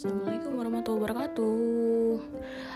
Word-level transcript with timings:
Assalamualaikum 0.00 0.56
warahmatullahi 0.56 1.02
wabarakatuh. 1.04 2.16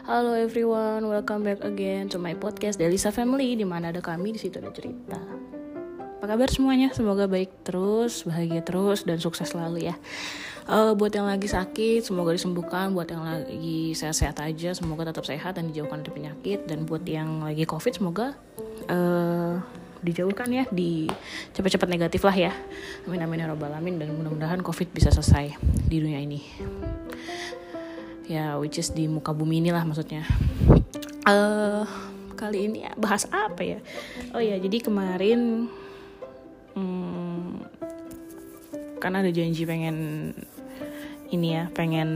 Halo 0.05 0.37
everyone, 0.37 1.09
welcome 1.09 1.41
back 1.41 1.65
again 1.65 2.05
to 2.05 2.21
my 2.21 2.37
podcast 2.37 2.77
Delisa 2.77 3.09
Family 3.09 3.57
di 3.57 3.65
mana 3.65 3.89
ada 3.89 4.05
kami, 4.05 4.37
di 4.37 4.41
situ 4.45 4.61
ada 4.61 4.69
cerita. 4.69 5.17
Apa 6.21 6.37
kabar 6.37 6.53
semuanya? 6.53 6.93
Semoga 6.93 7.25
baik 7.25 7.65
terus, 7.65 8.29
bahagia 8.29 8.61
terus, 8.61 9.09
dan 9.09 9.17
sukses 9.25 9.49
selalu 9.49 9.89
ya. 9.89 9.97
Uh, 10.69 10.93
Buat 10.93 11.17
yang 11.17 11.25
lagi 11.25 11.49
sakit, 11.49 12.05
semoga 12.05 12.37
disembuhkan. 12.37 12.93
Buat 12.93 13.17
yang 13.17 13.25
lagi 13.25 13.97
sehat-sehat 13.97 14.45
aja, 14.45 14.77
semoga 14.77 15.09
tetap 15.09 15.25
sehat 15.25 15.57
dan 15.57 15.73
dijauhkan 15.73 16.05
dari 16.05 16.13
penyakit. 16.13 16.69
Dan 16.69 16.85
buat 16.85 17.09
yang 17.09 17.41
lagi 17.41 17.65
covid, 17.65 18.05
semoga 18.05 18.37
uh, 18.93 19.65
dijauhkan 20.05 20.53
ya 20.53 20.65
di 20.69 21.09
cepat-cepat 21.57 21.89
negatif 21.89 22.21
lah 22.23 22.37
ya. 22.37 22.53
Amin 23.09 23.25
amin 23.25 23.43
ya 23.43 23.47
robbal 23.49 23.73
alamin. 23.73 23.97
Dan 23.97 24.13
mudah-mudahan 24.21 24.61
covid 24.61 24.93
bisa 24.93 25.09
selesai 25.09 25.57
di 25.89 25.97
dunia 25.99 26.21
ini. 26.21 26.45
Ya 28.29 28.61
which 28.61 28.77
is 28.77 28.93
di 28.93 29.09
muka 29.09 29.33
bumi 29.33 29.65
inilah 29.65 29.83
maksudnya. 29.89 30.29
Uh, 31.25 31.89
kali 32.37 32.69
ini 32.69 32.85
bahas 33.01 33.25
apa 33.33 33.65
ya? 33.65 33.79
Oh 34.37 34.45
ya 34.45 34.61
jadi 34.61 34.85
kemarin 34.85 35.73
hmm, 36.77 37.65
karena 39.01 39.25
ada 39.25 39.33
janji 39.33 39.65
pengen 39.65 39.97
ini 41.33 41.57
ya 41.57 41.73
pengen 41.73 42.11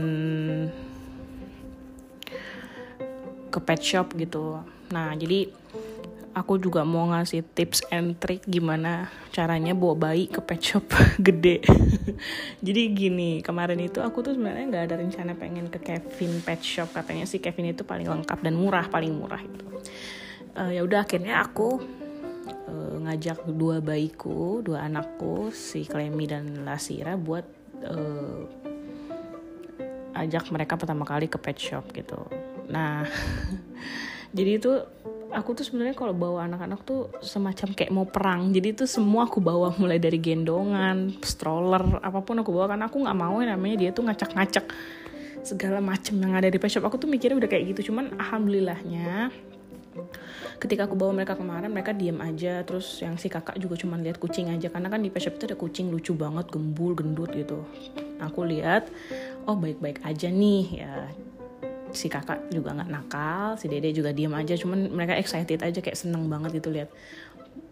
ke 3.49 3.59
pet 3.61 3.81
shop 3.81 4.13
gitu. 4.13 4.61
Nah 4.93 5.13
jadi 5.17 5.49
aku 6.39 6.55
juga 6.55 6.87
mau 6.87 7.11
ngasih 7.11 7.43
tips 7.43 7.83
and 7.91 8.15
trick 8.15 8.47
gimana 8.47 9.11
caranya 9.35 9.75
bawa 9.75 10.09
bayi 10.09 10.31
ke 10.31 10.39
pet 10.39 10.63
shop 10.63 10.87
gede. 11.27 11.59
Jadi 12.65 12.81
gini, 12.95 13.31
kemarin 13.43 13.79
itu 13.83 13.99
aku 13.99 14.23
tuh 14.23 14.39
sebenarnya 14.39 14.65
nggak 14.71 14.83
ada 14.87 14.95
rencana 15.03 15.31
pengen 15.35 15.67
ke 15.67 15.79
Kevin 15.83 16.39
Pet 16.39 16.59
Shop 16.63 16.91
katanya 16.91 17.27
sih 17.27 17.39
Kevin 17.43 17.71
itu 17.71 17.83
paling 17.83 18.07
lengkap 18.07 18.39
dan 18.39 18.55
murah, 18.55 18.87
paling 18.87 19.11
murah 19.15 19.39
itu. 19.39 19.65
Uh, 20.55 20.71
ya 20.73 20.81
udah 20.83 21.05
akhirnya 21.05 21.43
aku 21.43 21.79
uh, 22.67 22.95
ngajak 23.03 23.47
dua 23.51 23.79
bayiku, 23.83 24.63
dua 24.63 24.87
anakku, 24.87 25.51
si 25.55 25.87
Klemi 25.87 26.27
dan 26.27 26.67
Lasira 26.67 27.15
buat 27.15 27.45
uh, 27.85 28.43
ajak 30.19 30.51
mereka 30.51 30.75
pertama 30.75 31.07
kali 31.07 31.31
ke 31.31 31.39
pet 31.39 31.55
shop 31.55 31.95
gitu. 31.95 32.19
Nah, 32.67 33.07
jadi 34.35 34.59
itu 34.59 34.71
aku 35.29 35.53
tuh 35.53 35.65
sebenarnya 35.65 35.93
kalau 35.93 36.13
bawa 36.13 36.49
anak-anak 36.49 36.81
tuh 36.85 37.13
semacam 37.21 37.67
kayak 37.77 37.91
mau 37.93 38.05
perang. 38.09 38.49
Jadi 38.49 38.67
itu 38.73 38.85
semua 38.89 39.29
aku 39.29 39.37
bawa 39.41 39.73
mulai 39.77 40.01
dari 40.01 40.17
gendongan 40.17 41.13
stroller 41.21 42.01
apa 42.01 42.19
pun 42.25 42.41
aku 42.41 42.49
bawa. 42.49 42.75
Karena 42.75 42.85
aku 42.89 42.97
nggak 43.01 43.17
mau 43.17 43.37
yang 43.41 43.53
namanya 43.57 43.75
dia 43.87 43.89
tuh 43.93 44.05
ngacak-ngacak 44.09 44.65
segala 45.45 45.79
macem 45.79 46.17
yang 46.19 46.33
ada 46.35 46.49
di 46.49 46.57
pet 46.57 46.73
shop. 46.73 46.85
Aku 46.85 46.97
tuh 46.97 47.09
mikirnya 47.09 47.37
udah 47.37 47.49
kayak 47.49 47.75
gitu. 47.75 47.93
Cuman 47.93 48.17
alhamdulillahnya 48.17 49.29
ketika 50.59 50.85
aku 50.87 50.95
bawa 50.95 51.11
mereka 51.23 51.33
kemarin 51.37 51.69
mereka 51.71 51.93
diam 51.93 52.17
aja. 52.25 52.65
Terus 52.65 52.99
yang 53.05 53.15
si 53.21 53.29
kakak 53.29 53.55
juga 53.61 53.77
cuma 53.77 54.01
lihat 54.01 54.17
kucing 54.17 54.49
aja. 54.49 54.73
Karena 54.73 54.89
kan 54.89 54.99
di 54.99 55.13
pet 55.13 55.29
shop 55.29 55.37
itu 55.37 55.45
ada 55.53 55.57
kucing 55.57 55.93
lucu 55.93 56.17
banget 56.17 56.49
gembul 56.49 56.97
gendut 56.97 57.29
gitu. 57.37 57.63
Aku 58.19 58.43
lihat 58.43 58.89
oh 59.45 59.55
baik-baik 59.55 60.01
aja 60.01 60.27
nih. 60.27 60.83
Ya 60.83 61.07
si 61.91 62.07
kakak 62.07 62.53
juga 62.53 62.75
nggak 62.77 62.89
nakal 62.91 63.57
si 63.57 63.65
dede 63.65 63.89
juga 63.93 64.13
diem 64.13 64.33
aja 64.33 64.53
cuman 64.53 64.93
mereka 64.93 65.17
excited 65.17 65.61
aja 65.61 65.79
kayak 65.81 65.97
seneng 65.97 66.29
banget 66.29 66.61
gitu 66.61 66.69
lihat 66.69 66.89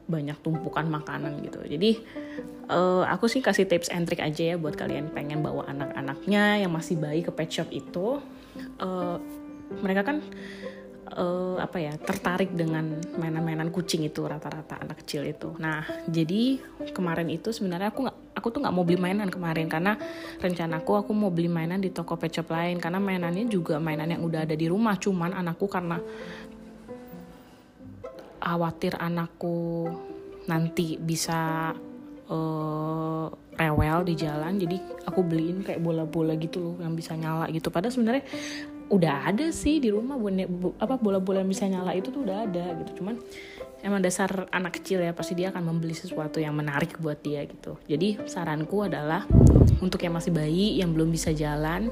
banyak 0.07 0.39
tumpukan 0.39 0.87
makanan 0.87 1.43
gitu. 1.43 1.59
Jadi 1.67 1.99
uh, 2.71 3.03
aku 3.11 3.27
sih 3.27 3.43
kasih 3.43 3.67
tips 3.67 3.91
and 3.91 4.07
trick 4.07 4.23
aja 4.23 4.55
ya 4.55 4.57
buat 4.57 4.79
kalian 4.79 5.11
pengen 5.11 5.43
bawa 5.43 5.67
anak-anaknya 5.67 6.63
yang 6.63 6.71
masih 6.71 6.95
bayi 6.95 7.21
ke 7.21 7.31
pet 7.35 7.51
shop 7.51 7.69
itu. 7.75 8.23
Uh, 8.79 9.19
mereka 9.83 10.07
kan 10.07 10.23
uh, 11.15 11.57
apa 11.61 11.77
ya 11.79 11.93
tertarik 11.95 12.51
dengan 12.51 12.99
mainan-mainan 13.15 13.71
kucing 13.71 14.03
itu 14.03 14.25
rata-rata 14.25 14.81
anak 14.81 15.03
kecil 15.05 15.23
itu. 15.23 15.55
Nah 15.61 15.85
jadi 16.09 16.59
kemarin 16.91 17.31
itu 17.31 17.55
sebenarnya 17.55 17.93
aku 17.93 18.07
nggak 18.07 18.17
aku 18.35 18.47
tuh 18.51 18.59
nggak 18.63 18.75
mau 18.75 18.83
beli 18.83 18.99
mainan 18.99 19.31
kemarin 19.31 19.71
karena 19.71 19.95
rencanaku 20.41 21.05
aku 21.05 21.11
mau 21.15 21.31
beli 21.31 21.47
mainan 21.47 21.79
di 21.79 21.93
toko 21.93 22.19
pet 22.19 22.35
shop 22.35 22.51
lain. 22.51 22.81
Karena 22.81 22.99
mainannya 22.99 23.47
juga 23.47 23.79
mainan 23.79 24.11
yang 24.11 24.23
udah 24.25 24.43
ada 24.43 24.55
di 24.57 24.67
rumah 24.67 24.99
cuman 24.99 25.31
anakku 25.31 25.69
karena 25.71 26.01
khawatir 28.37 28.95
anakku 28.95 29.91
nanti 30.47 30.95
bisa 30.95 31.75
uh, 32.31 33.27
rewel 33.57 33.99
di 34.07 34.13
jalan 34.15 34.55
jadi 34.55 34.77
aku 35.03 35.19
beliin 35.25 35.65
kayak 35.65 35.83
bola-bola 35.83 36.37
gitu 36.39 36.61
loh 36.61 36.75
yang 36.79 36.95
bisa 36.95 37.17
nyala 37.17 37.51
gitu. 37.51 37.67
Padahal 37.67 37.91
sebenarnya 37.91 38.23
udah 38.87 39.27
ada 39.27 39.51
sih 39.51 39.83
di 39.83 39.91
rumah 39.91 40.15
apa 40.79 40.95
bola-bola 40.95 41.43
bisa 41.43 41.67
nyala 41.67 41.91
itu 41.91 42.07
tuh 42.11 42.23
udah 42.23 42.47
ada 42.47 42.65
gitu. 42.83 43.03
Cuman 43.03 43.19
emang 43.83 44.01
dasar 44.01 44.47
anak 44.49 44.79
kecil 44.81 45.03
ya 45.03 45.11
pasti 45.11 45.35
dia 45.35 45.51
akan 45.51 45.63
membeli 45.75 45.93
sesuatu 45.93 46.39
yang 46.39 46.55
menarik 46.55 46.95
buat 46.97 47.19
dia 47.19 47.43
gitu. 47.45 47.75
Jadi 47.85 48.23
saranku 48.25 48.87
adalah 48.87 49.27
untuk 49.83 49.99
yang 50.01 50.15
masih 50.15 50.31
bayi 50.31 50.79
yang 50.79 50.95
belum 50.95 51.11
bisa 51.11 51.35
jalan 51.35 51.91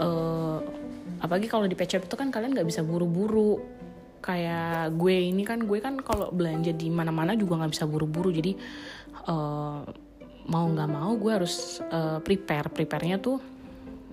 uh, 0.00 0.58
apalagi 1.20 1.46
kalau 1.46 1.68
di 1.68 1.76
shop 1.76 2.08
itu 2.08 2.16
kan 2.16 2.32
kalian 2.32 2.56
nggak 2.56 2.68
bisa 2.68 2.80
buru-buru. 2.80 3.60
Kayak 4.24 4.96
gue 4.96 5.28
ini 5.28 5.44
kan 5.44 5.60
gue 5.68 5.78
kan 5.84 6.00
kalau 6.00 6.32
belanja 6.32 6.72
di 6.72 6.88
mana-mana 6.88 7.36
juga 7.36 7.60
nggak 7.60 7.72
bisa 7.76 7.84
buru-buru. 7.84 8.32
Jadi 8.32 8.56
uh, 9.28 9.84
mau 10.48 10.64
nggak 10.68 10.88
mau 10.88 11.12
gue 11.20 11.32
harus 11.32 11.84
uh, 11.92 12.24
prepare. 12.24 12.72
Preparenya 12.72 13.20
tuh 13.20 13.38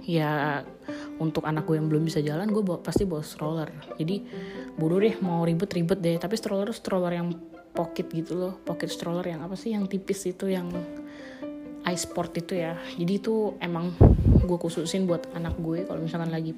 ya 0.04 0.60
untuk 1.22 1.46
anak 1.46 1.70
gue 1.70 1.78
yang 1.78 1.86
belum 1.86 2.02
bisa 2.02 2.18
jalan 2.26 2.50
gue 2.50 2.66
bawa, 2.66 2.82
pasti 2.82 3.06
bawa 3.06 3.22
stroller. 3.22 3.70
Jadi 4.02 4.26
bodoh 4.74 4.98
deh 4.98 5.14
mau 5.22 5.46
ribet-ribet 5.46 6.02
deh. 6.02 6.18
Tapi 6.18 6.34
stroller 6.34 6.74
stroller 6.74 7.14
yang 7.14 7.30
pocket 7.78 8.10
gitu 8.10 8.34
loh. 8.34 8.54
Pocket 8.66 8.90
stroller 8.90 9.24
yang 9.30 9.46
apa 9.46 9.54
sih? 9.54 9.78
Yang 9.78 9.94
tipis 9.94 10.26
itu 10.26 10.50
yang 10.50 10.74
ice 11.86 12.10
sport 12.10 12.34
itu 12.42 12.58
ya. 12.58 12.74
Jadi 12.98 13.14
itu 13.22 13.54
emang 13.62 13.94
gue 14.42 14.58
khususin 14.58 15.06
buat 15.06 15.30
anak 15.38 15.62
gue 15.62 15.86
kalau 15.86 16.02
misalkan 16.02 16.34
lagi 16.34 16.58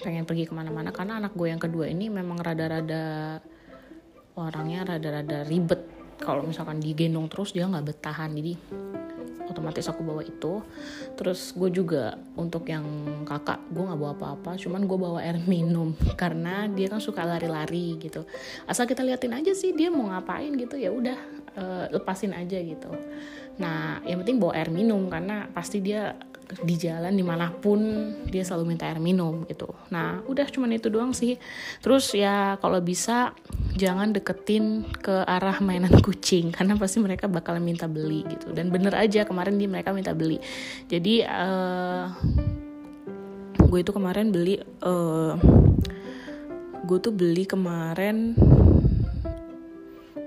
pengen 0.00 0.24
pergi 0.24 0.48
ke 0.48 0.56
mana-mana. 0.56 0.88
Karena 0.88 1.20
anak 1.20 1.36
gue 1.36 1.52
yang 1.52 1.60
kedua 1.60 1.84
ini 1.84 2.08
memang 2.08 2.40
rada-rada 2.40 3.36
orangnya 4.40 4.96
rada-rada 4.96 5.44
ribet. 5.44 5.84
Kalau 6.18 6.42
misalkan 6.42 6.80
digendong 6.82 7.28
terus 7.30 7.52
dia 7.52 7.68
nggak 7.68 7.94
bertahan. 7.94 8.32
Jadi 8.34 8.52
otomatis 9.48 9.88
aku 9.88 10.04
bawa 10.04 10.22
itu. 10.22 10.60
Terus 11.16 11.56
gue 11.56 11.70
juga 11.72 12.14
untuk 12.36 12.68
yang 12.68 12.84
kakak 13.24 13.64
gue 13.72 13.82
nggak 13.82 14.00
bawa 14.00 14.12
apa-apa 14.14 14.60
cuman 14.60 14.84
gue 14.84 14.98
bawa 14.98 15.18
air 15.24 15.40
minum 15.44 15.96
karena 16.20 16.68
dia 16.68 16.86
kan 16.92 17.00
suka 17.00 17.24
lari-lari 17.24 17.96
gitu. 17.98 18.28
Asal 18.68 18.84
kita 18.86 19.00
liatin 19.02 19.34
aja 19.34 19.52
sih 19.56 19.72
dia 19.72 19.88
mau 19.88 20.08
ngapain 20.12 20.52
gitu 20.54 20.76
ya 20.76 20.92
udah 20.92 21.18
uh, 21.56 21.84
lepasin 21.90 22.36
aja 22.36 22.60
gitu. 22.60 22.92
Nah 23.58 24.04
yang 24.06 24.22
penting 24.22 24.38
bawa 24.38 24.54
air 24.60 24.70
minum 24.70 25.08
karena 25.10 25.50
pasti 25.50 25.82
dia 25.82 26.14
di 26.64 26.74
jalan 26.80 27.12
di 27.12 27.24
mana 27.24 27.52
pun 27.52 27.80
dia 28.28 28.40
selalu 28.40 28.74
minta 28.74 28.88
air 28.88 29.00
minum 29.00 29.44
gitu. 29.44 29.68
Nah 29.92 30.24
udah 30.24 30.48
cuman 30.48 30.72
itu 30.72 30.88
doang 30.88 31.12
sih. 31.12 31.36
Terus 31.84 32.12
ya 32.16 32.56
kalau 32.58 32.80
bisa 32.80 33.36
jangan 33.76 34.10
deketin 34.16 34.88
ke 34.88 35.24
arah 35.28 35.60
mainan 35.60 35.92
kucing 36.06 36.50
karena 36.50 36.74
pasti 36.80 37.04
mereka 37.04 37.28
bakal 37.28 37.60
minta 37.60 37.84
beli 37.84 38.24
gitu. 38.26 38.52
Dan 38.56 38.72
bener 38.72 38.96
aja 38.96 39.28
kemarin 39.28 39.60
dia 39.60 39.68
mereka 39.68 39.92
minta 39.92 40.16
beli. 40.16 40.40
Jadi 40.88 41.24
uh, 41.24 42.08
gue 43.68 43.78
itu 43.84 43.92
kemarin 43.92 44.32
beli 44.32 44.56
uh, 44.80 45.36
gue 46.88 46.98
tuh 47.04 47.12
beli 47.12 47.44
kemarin 47.44 48.32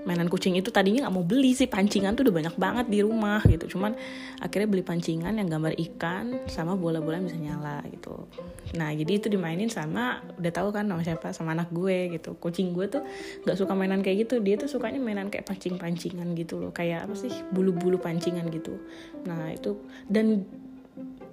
mainan 0.02 0.26
kucing 0.26 0.58
itu 0.58 0.74
tadinya 0.74 1.06
nggak 1.06 1.14
mau 1.14 1.22
beli 1.22 1.54
sih 1.54 1.70
pancingan 1.70 2.18
tuh 2.18 2.26
udah 2.26 2.34
banyak 2.34 2.54
banget 2.58 2.86
di 2.90 2.98
rumah 3.06 3.38
gitu. 3.46 3.78
Cuman 3.78 3.94
akhirnya 4.42 4.68
beli 4.68 4.82
pancingan 4.82 5.38
yang 5.38 5.46
gambar 5.46 5.78
ikan 5.78 6.42
sama 6.50 6.74
bola-bola 6.74 7.22
bisa 7.22 7.38
nyala 7.38 7.82
gitu. 7.90 8.26
Nah 8.74 8.90
jadi 8.90 9.22
itu 9.22 9.26
dimainin 9.30 9.70
sama 9.70 10.20
udah 10.38 10.52
tahu 10.52 10.68
kan 10.74 10.90
sama 10.90 11.02
siapa 11.06 11.28
sama 11.30 11.54
anak 11.54 11.70
gue 11.70 12.18
gitu. 12.18 12.34
Kucing 12.38 12.74
gue 12.74 12.90
tuh 12.90 13.02
nggak 13.46 13.56
suka 13.56 13.72
mainan 13.78 14.02
kayak 14.02 14.26
gitu. 14.26 14.42
Dia 14.42 14.58
tuh 14.58 14.66
sukanya 14.66 14.98
mainan 14.98 15.30
kayak 15.30 15.46
pancing-pancingan 15.46 16.34
gitu 16.34 16.58
loh. 16.58 16.74
Kayak 16.74 17.06
apa 17.06 17.14
sih 17.14 17.32
bulu-bulu 17.54 18.02
pancingan 18.02 18.50
gitu. 18.50 18.82
Nah 19.22 19.54
itu 19.54 19.78
dan 20.10 20.42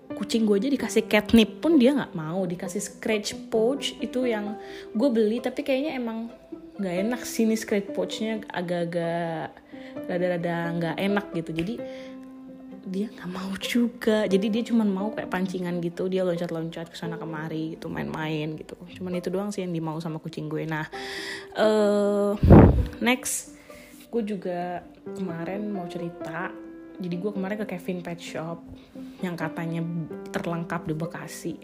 kucing 0.09 0.45
gue 0.45 0.57
aja 0.57 0.69
dikasih 0.69 1.05
catnip 1.09 1.57
pun 1.57 1.81
dia 1.81 1.97
nggak 1.97 2.13
mau. 2.13 2.45
Dikasih 2.45 2.81
scratch 2.81 3.33
pouch 3.49 3.97
itu 3.97 4.29
yang 4.29 4.61
gue 4.93 5.09
beli 5.09 5.41
tapi 5.41 5.65
kayaknya 5.65 5.97
emang 5.97 6.29
nggak 6.79 6.95
enak 7.05 7.21
sini 7.27 7.59
scratch 7.59 7.91
pouchnya 7.91 8.39
agak-agak 8.47 9.51
rada-rada 10.07 10.55
nggak 10.79 10.95
enak 10.95 11.25
gitu. 11.35 11.51
Jadi 11.51 11.73
dia 12.87 13.07
nggak 13.11 13.29
mau 13.29 13.51
juga. 13.59 14.25
Jadi 14.25 14.47
dia 14.47 14.63
cuma 14.65 14.87
mau 14.87 15.11
kayak 15.11 15.29
pancingan 15.29 15.83
gitu. 15.83 16.07
Dia 16.07 16.23
loncat-loncat 16.23 16.87
ke 16.89 16.95
sana 16.95 17.19
kemari 17.19 17.75
gitu 17.75 17.91
main-main 17.91 18.55
gitu. 18.55 18.79
Cuman 18.99 19.19
itu 19.19 19.29
doang 19.29 19.51
sih 19.51 19.61
yang 19.67 19.75
dimau 19.75 19.99
sama 19.99 20.17
kucing 20.23 20.47
gue. 20.47 20.63
Nah 20.63 20.87
uh, 21.59 22.33
next 23.03 23.59
gue 24.09 24.23
juga 24.23 24.81
kemarin 25.13 25.69
mau 25.69 25.85
cerita. 25.85 26.49
Jadi 26.99 27.15
gue 27.15 27.31
kemarin 27.31 27.55
ke 27.63 27.67
Kevin 27.75 28.03
Pet 28.03 28.19
Shop 28.19 28.59
yang 29.23 29.39
katanya 29.39 29.79
terlengkap 30.35 30.83
di 30.83 30.91
Bekasi. 30.91 31.55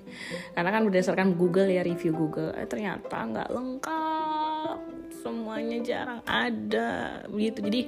Karena 0.56 0.72
kan 0.72 0.88
berdasarkan 0.88 1.36
Google 1.36 1.68
ya 1.68 1.84
review 1.84 2.16
Google. 2.16 2.56
Eh, 2.56 2.64
ternyata 2.64 3.20
nggak 3.20 3.50
lengkap 3.52 4.15
semuanya 5.26 5.82
jarang 5.82 6.22
ada 6.30 7.26
begitu. 7.26 7.66
Jadi 7.66 7.82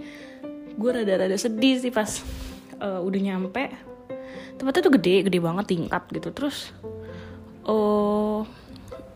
gue 0.74 0.90
rada-rada 0.90 1.38
sedih 1.38 1.78
sih 1.78 1.94
pas 1.94 2.10
uh, 2.82 2.98
udah 3.06 3.22
nyampe. 3.22 3.70
Tempatnya 4.58 4.82
tuh 4.82 4.94
gede 4.98 5.30
gede 5.30 5.38
banget 5.38 5.70
tingkat 5.70 6.10
gitu. 6.10 6.34
Terus 6.34 6.74
oh 7.70 8.42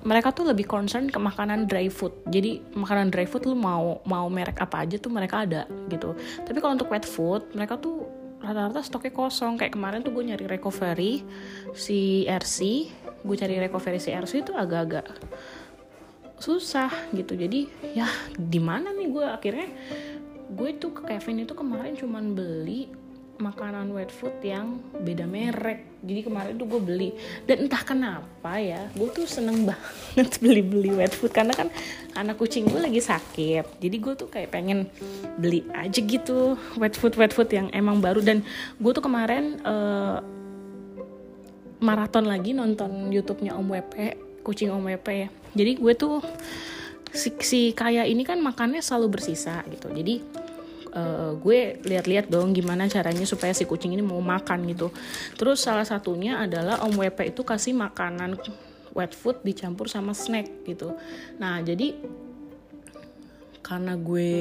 mereka 0.06 0.30
tuh 0.30 0.54
lebih 0.54 0.70
concern 0.70 1.10
ke 1.10 1.18
makanan 1.18 1.66
dry 1.66 1.90
food. 1.90 2.14
Jadi 2.30 2.62
makanan 2.78 3.10
dry 3.10 3.26
food 3.26 3.50
lu 3.50 3.58
mau 3.58 4.06
mau 4.06 4.30
merek 4.30 4.62
apa 4.62 4.86
aja 4.86 5.02
tuh 5.02 5.10
mereka 5.10 5.42
ada 5.42 5.66
gitu. 5.90 6.14
Tapi 6.46 6.62
kalau 6.62 6.78
untuk 6.78 6.94
wet 6.94 7.10
food 7.10 7.50
mereka 7.58 7.82
tuh 7.82 8.06
rata-rata 8.38 8.86
stoknya 8.86 9.18
kosong. 9.18 9.58
Kayak 9.58 9.82
kemarin 9.82 10.06
tuh 10.06 10.14
gue 10.14 10.30
nyari 10.30 10.46
recovery 10.46 11.26
si 11.74 12.30
RC 12.30 12.58
gue 13.22 13.36
cari 13.38 13.62
recovery 13.62 14.02
si 14.02 14.10
RC 14.10 14.50
itu 14.50 14.54
agak-agak 14.58 15.06
susah 16.42 16.90
gitu. 17.14 17.38
Jadi 17.38 17.70
ya 17.94 18.10
di 18.36 18.58
mana 18.58 18.90
nih 18.92 19.08
gue 19.08 19.26
akhirnya 19.26 19.70
gue 20.52 20.70
tuh 20.76 20.92
ke 20.92 21.02
Kevin 21.08 21.48
itu 21.48 21.54
kemarin 21.56 21.96
cuman 21.96 22.36
beli 22.36 22.92
makanan 23.42 23.90
wet 23.98 24.14
food 24.14 24.38
yang 24.46 24.78
beda 25.02 25.26
merek. 25.26 26.02
Jadi 26.06 26.22
kemarin 26.22 26.54
tuh 26.62 26.68
gue 26.70 26.82
beli. 26.82 27.10
Dan 27.46 27.66
entah 27.66 27.82
kenapa 27.82 28.62
ya 28.62 28.86
gue 28.94 29.10
tuh 29.10 29.26
seneng 29.26 29.66
banget 29.70 30.38
beli-beli 30.42 30.94
wet 30.94 31.14
food. 31.14 31.34
Karena 31.34 31.54
kan 31.58 31.74
anak 32.14 32.38
kucing 32.38 32.70
gue 32.70 32.78
lagi 32.78 33.02
sakit. 33.02 33.82
Jadi 33.82 33.98
gue 33.98 34.14
tuh 34.14 34.30
kayak 34.30 34.54
pengen 34.54 34.90
beli 35.42 35.66
aja 35.74 36.00
gitu 36.00 36.58
wet 36.78 36.94
food 36.94 37.18
wet 37.18 37.34
food 37.34 37.50
yang 37.50 37.68
emang 37.74 37.98
baru. 38.02 38.22
Dan 38.22 38.46
gue 38.78 38.92
tuh 38.94 39.04
kemarin 39.04 39.58
uh, 39.66 40.22
maraton 41.82 42.30
lagi 42.30 42.54
nonton 42.54 43.10
YouTube-nya 43.10 43.58
Om 43.58 43.68
WP 43.74 43.96
kucing 44.42 44.74
Om 44.74 44.86
WP 44.90 45.08
ya 45.14 45.30
jadi 45.56 45.72
gue 45.78 45.94
tuh 45.96 46.20
si, 47.14 47.30
si 47.42 47.62
kaya 47.72 48.04
ini 48.06 48.26
kan 48.28 48.42
makannya 48.42 48.84
selalu 48.84 49.20
bersisa 49.20 49.64
gitu 49.70 49.90
jadi 49.94 50.22
uh, 50.96 51.32
gue 51.40 51.80
lihat-lihat 51.84 52.28
dong 52.28 52.52
gimana 52.52 52.88
caranya 52.92 53.24
supaya 53.24 53.56
si 53.56 53.64
kucing 53.66 53.96
ini 53.96 54.04
mau 54.04 54.20
makan 54.20 54.68
gitu. 54.72 54.92
Terus 55.40 55.64
salah 55.64 55.88
satunya 55.88 56.40
adalah 56.40 56.84
Om 56.84 57.00
WP 57.00 57.36
itu 57.36 57.42
kasih 57.48 57.76
makanan 57.76 58.38
wet 58.92 59.16
food 59.16 59.40
dicampur 59.44 59.88
sama 59.88 60.12
snack 60.12 60.68
gitu. 60.68 60.96
Nah 61.40 61.64
jadi 61.64 61.96
karena 63.62 63.96
gue 63.96 64.34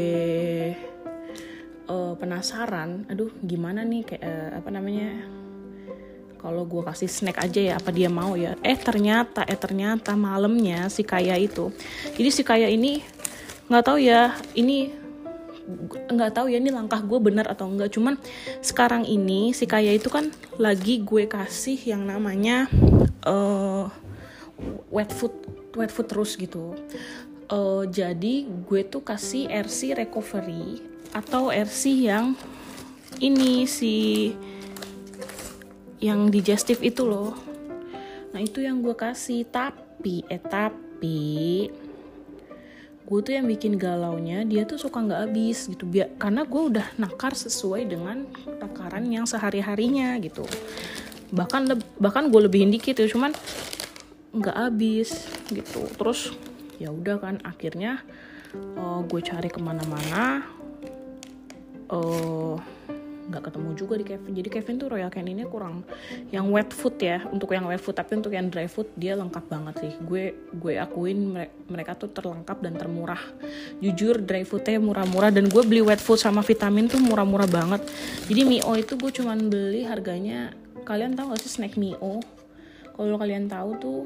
uh, 1.87 2.15
penasaran, 2.19 3.07
aduh 3.07 3.31
gimana 3.45 3.87
nih 3.87 4.03
kayak 4.03 4.23
uh, 4.25 4.51
apa 4.59 4.69
namanya 4.75 5.40
kalau 6.41 6.65
gue 6.65 6.81
kasih 6.81 7.07
snack 7.07 7.37
aja 7.37 7.61
ya 7.61 7.75
apa 7.77 7.93
dia 7.93 8.09
mau 8.09 8.33
ya. 8.33 8.57
Eh 8.65 8.81
ternyata 8.81 9.45
eh 9.45 9.61
ternyata 9.61 10.17
malamnya 10.17 10.89
si 10.89 11.05
kaya 11.05 11.37
itu. 11.37 11.69
Jadi 12.17 12.31
si 12.33 12.43
kaya 12.43 12.73
ini 12.73 13.05
nggak 13.69 13.85
tahu 13.85 14.01
ya 14.01 14.35
ini 14.57 14.91
nggak 16.11 16.35
tahu 16.35 16.51
ya 16.51 16.59
ini 16.59 16.75
langkah 16.75 16.99
gue 16.99 17.21
benar 17.23 17.47
atau 17.47 17.71
enggak 17.71 17.95
cuman 17.95 18.19
sekarang 18.59 19.07
ini 19.07 19.55
si 19.55 19.71
kaya 19.71 19.95
itu 19.95 20.11
kan 20.11 20.35
lagi 20.59 20.99
gue 21.05 21.31
kasih 21.31 21.79
yang 21.79 22.03
namanya 22.03 22.67
uh, 23.23 23.87
wet 24.91 25.15
food 25.15 25.31
wet 25.79 25.93
food 25.95 26.11
terus 26.11 26.35
gitu. 26.35 26.75
Uh, 27.51 27.83
jadi 27.87 28.47
gue 28.47 28.81
tuh 28.87 29.03
kasih 29.03 29.51
RC 29.51 29.99
recovery 29.99 30.83
atau 31.11 31.51
RC 31.51 32.11
yang 32.11 32.39
ini 33.19 33.67
si 33.67 34.31
yang 36.01 36.33
digestif 36.33 36.81
itu 36.81 37.05
loh. 37.05 37.37
Nah 38.33 38.41
itu 38.41 38.65
yang 38.65 38.81
gue 38.81 38.97
kasih. 38.97 39.45
Tapi 39.47 40.25
eh 40.27 40.41
tapi 40.41 41.69
gue 43.11 43.19
tuh 43.27 43.35
yang 43.35 43.51
bikin 43.51 43.75
galaunya 43.75 44.47
dia 44.47 44.63
tuh 44.63 44.81
suka 44.81 45.05
nggak 45.05 45.21
habis 45.31 45.69
gitu. 45.69 45.85
Biar 45.85 46.17
karena 46.17 46.43
gue 46.49 46.63
udah 46.73 46.87
nakar 46.97 47.37
sesuai 47.37 47.85
dengan 47.87 48.25
takaran 48.59 49.07
yang 49.13 49.29
sehari 49.29 49.61
harinya 49.61 50.17
gitu. 50.19 50.43
Bahkan 51.31 51.79
bahkan 52.01 52.33
gue 52.33 52.41
lebihin 52.49 52.73
dikit 52.73 52.99
ya 52.99 53.07
cuman 53.07 53.37
nggak 54.33 54.57
habis 54.57 55.29
gitu. 55.53 55.85
Terus 56.01 56.33
ya 56.81 56.89
udah 56.89 57.21
kan 57.21 57.37
akhirnya 57.45 58.01
uh, 58.79 59.05
gue 59.05 59.21
cari 59.21 59.53
ke 59.53 59.61
mana-mana. 59.61 60.47
Uh, 61.91 62.55
nggak 63.31 63.43
ketemu 63.47 63.71
juga 63.79 63.95
di 63.95 64.05
Kevin. 64.05 64.31
Jadi 64.35 64.49
Kevin 64.51 64.75
tuh 64.83 64.89
Royal 64.91 65.11
Canin 65.15 65.39
ini 65.39 65.47
kurang 65.47 65.87
yang 66.35 66.51
wet 66.51 66.75
food 66.75 66.99
ya 66.99 67.23
untuk 67.31 67.55
yang 67.55 67.65
wet 67.71 67.79
food. 67.79 67.95
Tapi 67.95 68.19
untuk 68.19 68.35
yang 68.35 68.51
dry 68.51 68.67
food 68.67 68.91
dia 68.99 69.15
lengkap 69.15 69.45
banget 69.47 69.75
sih. 69.87 69.93
Gue 70.03 70.35
gue 70.51 70.75
akuin 70.77 71.47
mereka 71.71 71.95
tuh 71.95 72.11
terlengkap 72.11 72.59
dan 72.59 72.75
termurah. 72.75 73.23
Jujur 73.79 74.19
dry 74.19 74.43
foodnya 74.43 74.83
murah-murah. 74.83 75.31
Dan 75.31 75.47
gue 75.47 75.63
beli 75.63 75.81
wet 75.81 76.03
food 76.03 76.19
sama 76.19 76.43
vitamin 76.43 76.91
tuh 76.91 76.99
murah-murah 76.99 77.47
banget. 77.47 77.87
Jadi 78.27 78.43
Mio 78.43 78.75
itu 78.75 78.99
gue 78.99 79.11
cuman 79.15 79.47
beli 79.47 79.87
harganya 79.87 80.51
kalian 80.83 81.15
tahu 81.15 81.31
gak 81.31 81.41
sih 81.47 81.53
snack 81.61 81.79
Mio 81.79 82.19
kalau 82.99 83.17
kalian 83.17 83.47
tahu 83.47 83.71
tuh 83.81 83.99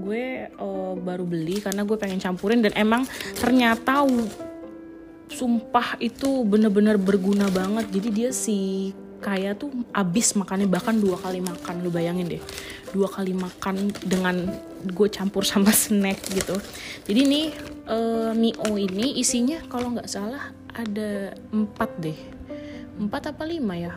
gue 0.00 0.48
uh, 0.56 0.96
baru 0.96 1.28
beli 1.28 1.60
karena 1.60 1.84
gue 1.84 1.96
pengen 1.98 2.22
campurin. 2.22 2.62
Dan 2.62 2.72
emang 2.78 3.04
ternyata 3.36 4.06
sumpah 5.30 5.96
itu 6.02 6.42
bener-bener 6.44 6.98
berguna 6.98 7.46
banget. 7.48 7.86
Jadi 7.88 8.08
dia 8.10 8.30
si 8.34 8.90
kaya 9.20 9.52
tuh 9.52 9.68
abis 9.92 10.32
makannya 10.32 10.64
bahkan 10.64 10.96
dua 10.96 11.20
kali 11.20 11.44
makan 11.44 11.84
lu 11.84 11.92
bayangin 11.92 12.26
deh. 12.26 12.42
Dua 12.90 13.06
kali 13.06 13.36
makan 13.36 13.94
dengan 14.02 14.48
gue 14.90 15.08
campur 15.12 15.46
sama 15.46 15.70
snack 15.86 16.18
gitu. 16.34 16.58
Jadi 17.06 17.20
nih 17.24 17.46
uh, 17.86 18.32
mio 18.34 18.74
ini 18.74 19.20
isinya 19.20 19.62
kalau 19.70 19.94
nggak 19.94 20.10
salah 20.10 20.50
ada 20.74 21.36
empat 21.54 21.90
deh. 22.00 22.18
Empat 22.98 23.32
apa 23.32 23.44
lima 23.46 23.76
ya? 23.78 23.94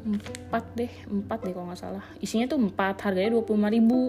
Empat 0.00 0.64
deh 0.74 0.92
empat 1.06 1.38
deh 1.44 1.52
kalau 1.52 1.70
nggak 1.70 1.80
salah. 1.80 2.04
Isinya 2.18 2.48
tuh 2.48 2.58
empat 2.58 3.04
harganya 3.04 3.36
dua 3.36 3.44
puluh 3.44 3.60
lima 3.60 3.70
ribu 3.70 4.00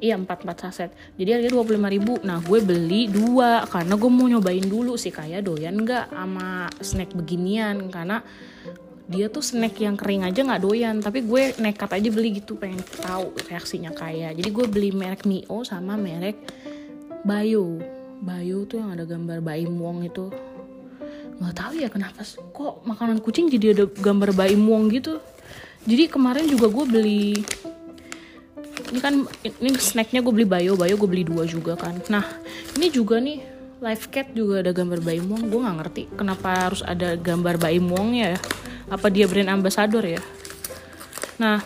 iya 0.00 0.16
empat 0.16 0.42
empat 0.42 0.58
saset. 0.64 0.90
Jadi 1.20 1.28
harganya 1.36 1.52
dua 1.52 1.62
puluh 1.62 1.76
lima 1.76 1.92
ribu. 1.92 2.16
Nah 2.24 2.40
gue 2.40 2.58
beli 2.64 3.06
dua 3.06 3.68
karena 3.68 3.94
gue 3.94 4.10
mau 4.10 4.26
nyobain 4.26 4.64
dulu 4.64 4.96
sih 4.96 5.12
kayak 5.12 5.44
doyan 5.44 5.76
nggak 5.76 6.10
sama 6.10 6.72
snack 6.80 7.12
beginian? 7.12 7.92
Karena 7.92 8.24
dia 9.10 9.28
tuh 9.28 9.44
snack 9.44 9.76
yang 9.78 9.94
kering 10.00 10.24
aja 10.24 10.40
nggak 10.40 10.62
doyan. 10.64 10.98
Tapi 11.04 11.22
gue 11.28 11.54
nekat 11.60 11.92
aja 11.92 12.08
beli 12.08 12.40
gitu 12.40 12.56
pengen 12.56 12.80
tahu 13.04 13.36
reaksinya 13.46 13.92
kayak 13.92 14.40
jadi 14.40 14.48
gue 14.48 14.66
beli 14.66 14.90
merek 14.90 15.28
Mio 15.28 15.60
sama 15.62 15.94
merek 16.00 16.40
Bayo. 17.20 17.76
Bayo 18.24 18.64
tuh 18.64 18.80
yang 18.80 18.96
ada 18.96 19.04
gambar 19.04 19.44
bayi 19.44 19.68
muang 19.68 20.00
itu. 20.04 20.32
Nggak 21.40 21.56
tahu 21.56 21.72
ya 21.76 21.88
kenapa 21.88 22.20
kok 22.24 22.84
makanan 22.84 23.20
kucing 23.20 23.48
jadi 23.52 23.76
ada 23.76 23.84
gambar 23.88 24.32
bayi 24.32 24.56
muang 24.56 24.88
gitu? 24.88 25.20
Jadi 25.88 26.12
kemarin 26.12 26.44
juga 26.44 26.68
gue 26.68 26.84
beli 26.84 27.40
ini 28.90 28.98
kan 28.98 29.14
ini 29.42 29.70
snacknya 29.78 30.20
gue 30.20 30.34
beli 30.34 30.46
bayo 30.46 30.74
bayo 30.74 30.98
gue 30.98 31.08
beli 31.08 31.24
dua 31.24 31.46
juga 31.46 31.78
kan. 31.78 31.94
Nah 32.10 32.26
ini 32.74 32.90
juga 32.90 33.22
nih 33.22 33.38
live 33.80 34.04
cat 34.10 34.34
juga 34.34 34.66
ada 34.66 34.74
gambar 34.74 35.00
bayi 35.00 35.22
muang. 35.22 35.46
Gue 35.46 35.60
nggak 35.62 35.76
ngerti 35.78 36.02
kenapa 36.18 36.68
harus 36.68 36.82
ada 36.82 37.14
gambar 37.14 37.56
bayi 37.56 37.78
muang 37.78 38.18
ya. 38.18 38.34
Apa 38.90 39.06
dia 39.06 39.30
brand 39.30 39.50
ambassador 39.50 40.02
ya? 40.02 40.18
Nah 41.38 41.62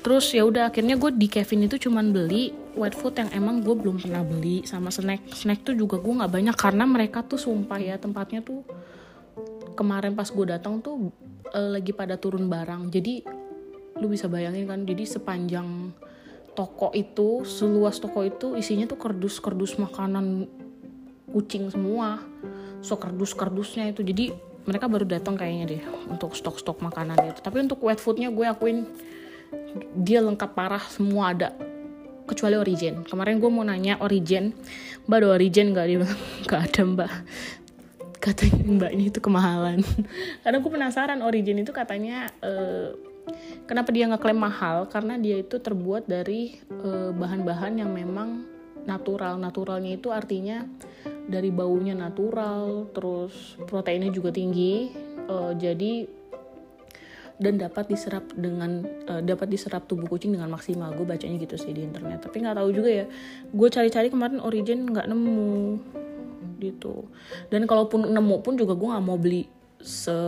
terus 0.00 0.32
ya 0.32 0.48
udah 0.48 0.72
akhirnya 0.72 0.96
gue 0.96 1.10
di 1.12 1.28
Kevin 1.28 1.68
itu 1.68 1.76
cuman 1.76 2.14
beli 2.14 2.56
white 2.72 2.96
food 2.96 3.18
yang 3.20 3.28
emang 3.36 3.60
gue 3.60 3.74
belum 3.74 3.98
pernah 3.98 4.22
beli 4.22 4.62
sama 4.64 4.88
snack. 4.88 5.26
Snack 5.34 5.66
tuh 5.66 5.74
juga 5.74 5.98
gue 5.98 6.14
nggak 6.14 6.30
banyak 6.30 6.56
karena 6.56 6.86
mereka 6.86 7.26
tuh 7.26 7.36
sumpah 7.36 7.82
ya 7.82 7.98
tempatnya 7.98 8.40
tuh 8.40 8.62
kemarin 9.74 10.14
pas 10.14 10.30
gue 10.30 10.46
datang 10.46 10.78
tuh 10.78 11.10
uh, 11.50 11.68
lagi 11.74 11.90
pada 11.90 12.14
turun 12.14 12.46
barang. 12.46 12.88
Jadi 12.94 13.39
lu 14.00 14.08
bisa 14.08 14.26
bayangin 14.26 14.64
kan 14.64 14.82
jadi 14.88 15.04
sepanjang 15.04 15.92
toko 16.56 16.90
itu 16.92 17.46
seluas 17.46 18.02
toko 18.02 18.26
itu 18.26 18.58
isinya 18.58 18.84
tuh 18.90 18.98
kardus-kardus 18.98 19.78
makanan 19.78 20.50
kucing 21.30 21.70
semua. 21.70 22.20
So 22.82 22.98
kardus-kardusnya 22.98 23.94
itu. 23.94 24.02
Jadi 24.02 24.34
mereka 24.66 24.90
baru 24.90 25.06
datang 25.08 25.38
kayaknya 25.38 25.64
deh 25.76 25.82
untuk 26.10 26.34
stok-stok 26.34 26.82
makanan 26.84 27.16
itu. 27.30 27.40
Tapi 27.40 27.64
untuk 27.64 27.80
wet 27.86 28.02
foodnya 28.02 28.28
gue 28.28 28.44
akuin 28.44 28.84
dia 29.96 30.20
lengkap 30.20 30.50
parah 30.52 30.82
semua 30.90 31.32
ada. 31.32 31.54
Kecuali 32.26 32.54
origin 32.54 33.02
kemarin 33.02 33.42
gue 33.42 33.50
mau 33.50 33.66
nanya 33.66 33.98
origin 33.98 34.54
mbak 35.10 35.18
ada 35.18 35.34
origin 35.34 35.74
gak 35.74 35.86
dia 35.90 36.06
gak 36.50 36.60
ada 36.70 36.80
mbak. 36.86 37.12
Katanya 38.20 38.62
mbak 38.68 38.90
ini 38.94 39.04
itu 39.08 39.18
kemahalan. 39.18 39.80
Karena 40.44 40.58
gue 40.60 40.70
penasaran 40.70 41.20
origin 41.24 41.58
itu 41.62 41.72
katanya 41.74 42.30
uh, 42.44 42.94
Kenapa 43.66 43.90
dia 43.94 44.10
ngeklaim 44.10 44.38
mahal? 44.38 44.86
Karena 44.90 45.18
dia 45.18 45.38
itu 45.38 45.58
terbuat 45.58 46.06
dari 46.10 46.58
eh, 46.60 47.10
bahan-bahan 47.14 47.80
yang 47.80 47.90
memang 47.94 48.44
natural. 48.84 49.36
Naturalnya 49.36 49.96
itu 49.96 50.08
artinya 50.10 50.64
dari 51.30 51.54
baunya 51.54 51.94
natural, 51.94 52.90
terus 52.90 53.54
proteinnya 53.70 54.10
juga 54.10 54.34
tinggi, 54.34 54.90
uh, 55.30 55.52
jadi 55.54 56.10
dan 57.40 57.56
dapat 57.56 57.88
diserap 57.88 58.28
dengan 58.36 58.84
uh, 59.08 59.24
dapat 59.24 59.48
diserap 59.48 59.88
tubuh 59.88 60.04
kucing 60.04 60.36
dengan 60.36 60.52
maksimal 60.52 60.92
gue 60.92 61.08
bacanya 61.08 61.40
gitu 61.40 61.56
sih 61.56 61.72
di 61.72 61.80
internet 61.80 62.20
tapi 62.20 62.44
nggak 62.44 62.52
tahu 62.52 62.68
juga 62.68 62.90
ya 62.92 63.06
gue 63.48 63.68
cari-cari 63.72 64.12
kemarin 64.12 64.44
origin 64.44 64.84
nggak 64.84 65.08
nemu 65.08 65.80
gitu 66.60 67.08
dan 67.48 67.64
kalaupun 67.64 68.12
nemu 68.12 68.44
pun 68.44 68.60
juga 68.60 68.76
gue 68.76 68.88
nggak 68.92 69.04
mau 69.08 69.16
beli 69.16 69.48
se 69.80 70.20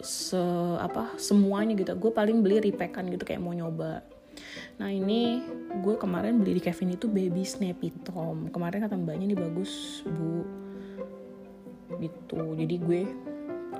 se 0.00 0.40
apa 0.80 1.14
semuanya 1.20 1.76
gitu. 1.76 1.92
Gue 2.00 2.12
paling 2.12 2.40
beli 2.40 2.72
repakan 2.72 3.12
gitu 3.12 3.24
kayak 3.28 3.44
mau 3.44 3.52
nyoba. 3.52 4.00
Nah 4.80 4.88
ini 4.88 5.44
gue 5.84 5.94
kemarin 6.00 6.40
beli 6.40 6.56
di 6.56 6.62
Kevin 6.64 6.96
itu 6.96 7.06
baby 7.06 7.44
snappy 7.44 7.92
tom. 8.02 8.48
Kemarin 8.48 8.88
kata 8.88 8.96
mbaknya 8.96 9.32
ini 9.32 9.36
bagus 9.36 10.00
bu. 10.08 10.44
Gitu. 12.00 12.40
Jadi 12.56 12.74
gue 12.80 13.02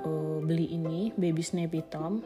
uh, 0.05 0.37
beli 0.45 0.77
ini 0.77 1.09
baby 1.17 1.41
snappy 1.41 1.81
tom. 1.89 2.21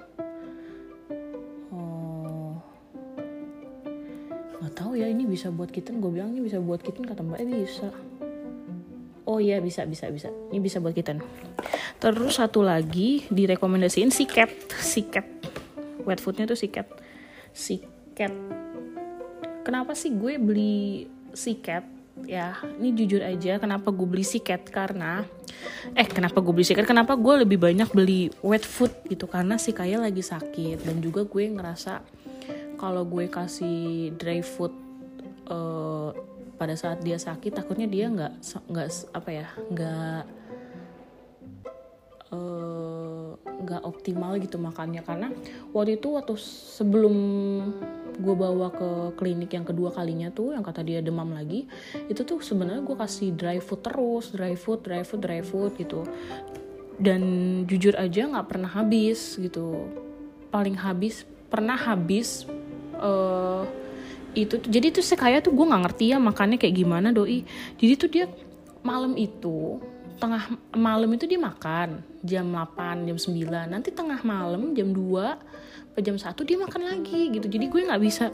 Nggak 4.56 4.82
tahu 4.82 4.98
ya 4.98 5.08
ini 5.08 5.30
bisa 5.30 5.54
buat 5.54 5.70
kitten. 5.70 6.02
Gue 6.02 6.12
bilang 6.12 6.34
ini 6.34 6.42
bisa 6.42 6.58
buat 6.58 6.82
kitten 6.84 7.06
kata 7.06 7.22
mbaknya 7.24 7.64
bisa 7.64 7.94
oh 9.36 9.44
iya 9.44 9.60
bisa 9.60 9.84
bisa 9.84 10.08
bisa. 10.08 10.32
Ini 10.50 10.64
bisa 10.64 10.80
buat 10.80 10.96
kitten 10.96 11.20
terus 12.00 12.38
satu 12.38 12.62
lagi 12.62 13.24
direkomendasiin 13.32 14.12
si 14.12 14.28
cat 14.28 14.52
wet 16.06 16.22
foodnya 16.22 16.46
tuh 16.46 16.60
si 16.60 16.68
cat 16.70 16.86
si 17.56 17.82
cat 18.14 18.32
kenapa 19.66 19.98
sih 19.98 20.14
gue 20.14 20.38
beli 20.38 21.08
si 21.34 21.58
cat 21.58 21.82
ya 22.30 22.56
ini 22.80 22.96
jujur 22.96 23.26
aja 23.26 23.60
kenapa 23.60 23.92
gue 23.92 24.08
beli 24.08 24.22
si 24.22 24.40
cat 24.40 24.64
karena 24.70 25.26
eh 25.98 26.08
kenapa 26.08 26.40
gue 26.44 26.54
beli 26.54 26.68
si 26.68 26.78
cat 26.78 26.86
kenapa 26.86 27.18
gue 27.18 27.48
lebih 27.48 27.58
banyak 27.58 27.90
beli 27.92 28.30
wet 28.46 28.64
food 28.64 28.92
gitu? 29.10 29.26
Karena 29.28 29.60
si 29.60 29.74
kaya 29.76 30.00
lagi 30.00 30.24
sakit 30.24 30.86
dan 30.86 31.02
juga 31.04 31.26
gue 31.28 31.52
ngerasa 31.52 32.00
kalau 32.78 33.04
gue 33.08 33.28
kasih 33.28 34.14
dry 34.16 34.46
food 34.46 34.72
uh, 35.50 36.14
pada 36.56 36.76
saat 36.76 37.04
dia 37.04 37.20
sakit 37.20 37.52
takutnya 37.52 37.88
dia 37.88 38.08
nggak 38.08 38.34
nggak 38.72 38.88
apa 39.12 39.30
ya 39.32 39.48
nggak 39.72 40.24
Eh, 42.36 43.30
nggak 43.38 43.82
uh, 43.86 43.88
optimal 43.88 44.36
gitu 44.42 44.58
makannya. 44.60 45.06
Karena 45.06 45.30
waktu 45.72 46.02
itu 46.02 46.18
waktu 46.18 46.34
sebelum 46.76 47.16
gue 48.16 48.36
bawa 48.36 48.72
ke 48.72 48.90
klinik 49.20 49.54
yang 49.54 49.68
kedua 49.68 49.92
kalinya 49.92 50.32
tuh 50.32 50.56
yang 50.56 50.64
kata 50.64 50.88
dia 50.88 51.04
demam 51.04 51.36
lagi 51.36 51.68
itu 52.08 52.24
tuh 52.24 52.40
sebenarnya 52.40 52.80
gue 52.80 52.96
kasih 52.96 53.36
dry 53.36 53.60
food 53.60 53.84
terus 53.84 54.32
dry 54.32 54.56
food 54.56 54.80
dry 54.88 55.04
food 55.04 55.22
dry 55.22 55.42
food 55.46 55.72
gitu. 55.78 56.02
Dan 56.96 57.22
jujur 57.68 57.94
aja 57.94 58.26
nggak 58.26 58.48
pernah 58.50 58.72
habis 58.72 59.38
gitu. 59.38 59.88
Paling 60.50 60.80
habis 60.80 61.28
pernah 61.52 61.78
habis 61.78 62.50
uh, 62.98 63.64
itu 64.36 64.60
jadi 64.60 64.92
tuh 64.92 65.02
sekaya 65.02 65.40
tuh 65.40 65.56
gue 65.56 65.66
nggak 65.66 65.84
ngerti 65.90 66.12
ya 66.12 66.18
makannya 66.20 66.60
kayak 66.60 66.76
gimana 66.76 67.16
doi. 67.16 67.48
Jadi 67.80 67.94
tuh 67.96 68.10
dia 68.12 68.26
malam 68.86 69.16
itu 69.16 69.80
tengah 70.16 70.48
malam 70.72 71.12
itu 71.12 71.28
dia 71.28 71.40
makan 71.40 72.00
jam 72.24 72.48
8 72.48 73.04
jam 73.04 73.18
9 73.20 73.68
nanti 73.68 73.92
tengah 73.92 74.24
malam 74.24 74.72
jam 74.72 74.96
2 74.96 76.00
jam 76.00 76.16
1 76.20 76.36
dia 76.48 76.58
makan 76.60 76.82
lagi 76.84 77.32
gitu. 77.32 77.48
Jadi 77.48 77.66
gue 77.72 77.82
nggak 77.88 78.02
bisa 78.04 78.32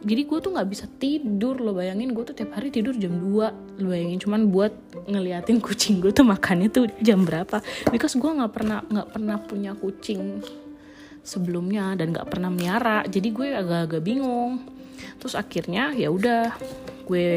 jadi 0.00 0.22
gue 0.24 0.38
tuh 0.40 0.50
nggak 0.54 0.68
bisa 0.70 0.86
tidur 0.98 1.58
lo 1.58 1.74
bayangin. 1.74 2.14
Gue 2.14 2.22
tuh 2.26 2.34
tiap 2.34 2.54
hari 2.54 2.70
tidur 2.70 2.94
jam 2.94 3.18
2 3.18 3.82
lo 3.82 3.86
bayangin. 3.90 4.18
Cuman 4.22 4.50
buat 4.50 4.74
ngeliatin 5.06 5.58
kucing 5.58 5.98
gue 5.98 6.14
tuh 6.14 6.26
makannya 6.26 6.70
tuh 6.70 6.86
jam 7.02 7.26
berapa. 7.26 7.62
Because 7.90 8.14
gue 8.14 8.30
nggak 8.30 8.52
pernah 8.54 8.82
nggak 8.86 9.08
pernah 9.10 9.36
punya 9.42 9.72
kucing 9.74 10.42
sebelumnya 11.26 11.94
dan 11.98 12.14
nggak 12.14 12.30
pernah 12.30 12.50
miara. 12.50 13.02
Jadi 13.06 13.28
gue 13.30 13.48
agak-agak 13.54 14.02
bingung 14.02 14.79
terus 15.20 15.36
akhirnya 15.36 15.92
ya 15.92 16.08
udah 16.08 16.56
gue 17.04 17.30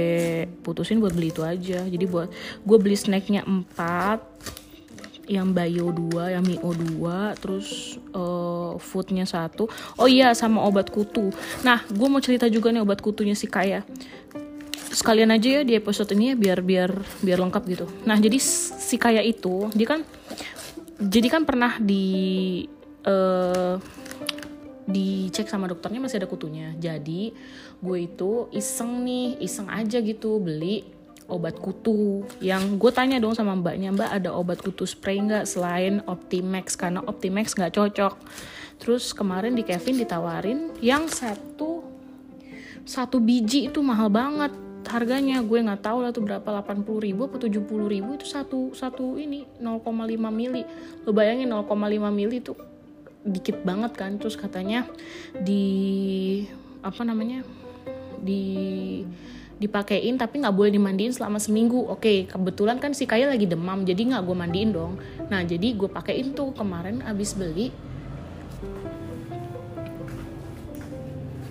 putusin 0.64 1.04
buat 1.04 1.12
beli 1.12 1.34
itu 1.34 1.44
aja 1.44 1.84
jadi 1.84 2.06
buat 2.08 2.32
gue 2.64 2.78
beli 2.80 2.96
snacknya 2.96 3.44
4 3.44 4.64
yang 5.24 5.56
Bayo 5.56 5.96
2, 5.96 6.36
yang 6.36 6.44
Mio 6.44 6.76
2, 6.76 7.40
terus 7.40 7.96
uh, 8.12 8.76
foodnya 8.76 9.24
satu. 9.24 9.72
Oh 9.96 10.04
iya, 10.04 10.36
sama 10.36 10.60
obat 10.68 10.92
kutu. 10.92 11.32
Nah, 11.64 11.80
gue 11.88 12.08
mau 12.12 12.20
cerita 12.20 12.52
juga 12.52 12.76
nih 12.76 12.84
obat 12.84 13.00
kutunya 13.00 13.32
si 13.32 13.48
Kaya. 13.48 13.88
Sekalian 14.92 15.32
aja 15.32 15.48
ya 15.48 15.62
di 15.64 15.80
episode 15.80 16.12
ini 16.12 16.32
ya 16.32 16.36
biar 16.36 16.60
biar 16.60 16.92
biar 17.24 17.40
lengkap 17.40 17.64
gitu. 17.72 17.86
Nah, 18.04 18.20
jadi 18.20 18.36
si 18.36 19.00
Kaya 19.00 19.24
itu 19.24 19.72
dia 19.72 19.88
kan 19.96 20.04
jadi 21.00 21.28
kan 21.32 21.48
pernah 21.48 21.80
di 21.80 22.68
uh, 23.08 23.80
dicek 24.84 25.48
sama 25.48 25.72
dokternya 25.72 26.04
masih 26.04 26.20
ada 26.20 26.28
kutunya 26.28 26.76
jadi 26.76 27.32
gue 27.84 28.08
itu 28.08 28.48
iseng 28.56 29.04
nih 29.04 29.44
iseng 29.44 29.68
aja 29.68 30.00
gitu 30.00 30.40
beli 30.40 30.88
obat 31.28 31.60
kutu. 31.60 32.24
Yang 32.40 32.80
gue 32.80 32.92
tanya 32.92 33.18
dong 33.20 33.36
sama 33.36 33.56
mbaknya 33.56 33.92
mbak 33.92 34.10
ada 34.12 34.30
obat 34.32 34.60
kutu 34.60 34.88
spray 34.88 35.20
nggak 35.20 35.48
selain 35.48 36.04
Optimax? 36.08 36.76
Karena 36.76 37.04
Optimax 37.04 37.56
nggak 37.56 37.76
cocok. 37.76 38.14
Terus 38.80 39.16
kemarin 39.16 39.56
di 39.56 39.64
Kevin 39.64 40.00
ditawarin 40.00 40.60
yang 40.84 41.08
satu 41.08 41.84
satu 42.84 43.24
biji 43.24 43.72
itu 43.72 43.80
mahal 43.80 44.12
banget 44.12 44.52
harganya. 44.88 45.40
Gue 45.40 45.64
nggak 45.64 45.84
tahu 45.84 46.04
lah 46.04 46.12
tuh 46.12 46.24
berapa 46.24 46.44
80 46.44 46.84
ribu 47.00 47.28
atau 47.32 47.48
70 47.48 47.64
ribu 47.88 48.10
itu 48.20 48.28
satu 48.28 48.76
satu 48.76 49.16
ini 49.16 49.48
0,5 49.60 49.88
mili. 50.32 50.64
Lo 51.08 51.16
bayangin 51.16 51.52
0,5 51.52 51.72
mili 52.12 52.44
itu 52.44 52.54
dikit 53.24 53.64
banget 53.64 53.96
kan. 53.96 54.20
Terus 54.20 54.36
katanya 54.36 54.84
di 55.32 55.64
apa 56.84 57.08
namanya 57.08 57.48
di 58.24 58.44
dipakein 59.62 60.18
tapi 60.20 60.42
nggak 60.44 60.56
boleh 60.56 60.72
dimandiin 60.74 61.14
selama 61.14 61.38
seminggu. 61.38 61.88
Oke 61.88 62.26
kebetulan 62.28 62.82
kan 62.82 62.96
si 62.96 63.06
kaya 63.06 63.30
lagi 63.30 63.46
demam 63.46 63.86
jadi 63.86 64.00
nggak 64.00 64.24
gue 64.26 64.36
mandiin 64.36 64.72
dong. 64.74 64.98
Nah 65.30 65.44
jadi 65.46 65.76
gue 65.76 65.88
pakein 65.92 66.34
tuh 66.34 66.56
kemarin 66.56 67.04
abis 67.06 67.36
beli 67.38 67.70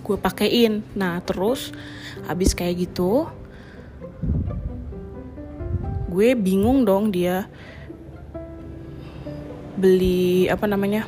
gue 0.03 0.17
pakein. 0.19 0.83
Nah 0.93 1.23
terus 1.23 1.71
habis 2.27 2.51
kayak 2.51 2.89
gitu 2.89 3.29
gue 6.13 6.37
bingung 6.37 6.85
dong 6.85 7.09
dia 7.09 7.49
beli 9.73 10.45
apa 10.45 10.69
namanya 10.69 11.01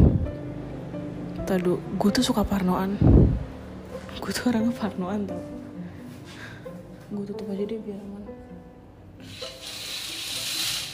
Tadu, 1.45 1.77
gue 1.77 2.09
tuh 2.09 2.25
suka 2.25 2.41
parnoan. 2.41 2.97
Gue 4.25 4.33
tuh 4.33 4.49
orangnya 4.49 4.73
parnoan 4.73 5.29
tau. 5.29 5.37
Gue 7.13 7.29
tutup 7.29 7.45
aja 7.53 7.61
deh 7.61 7.77
biar 7.77 8.01
aman. 8.01 8.25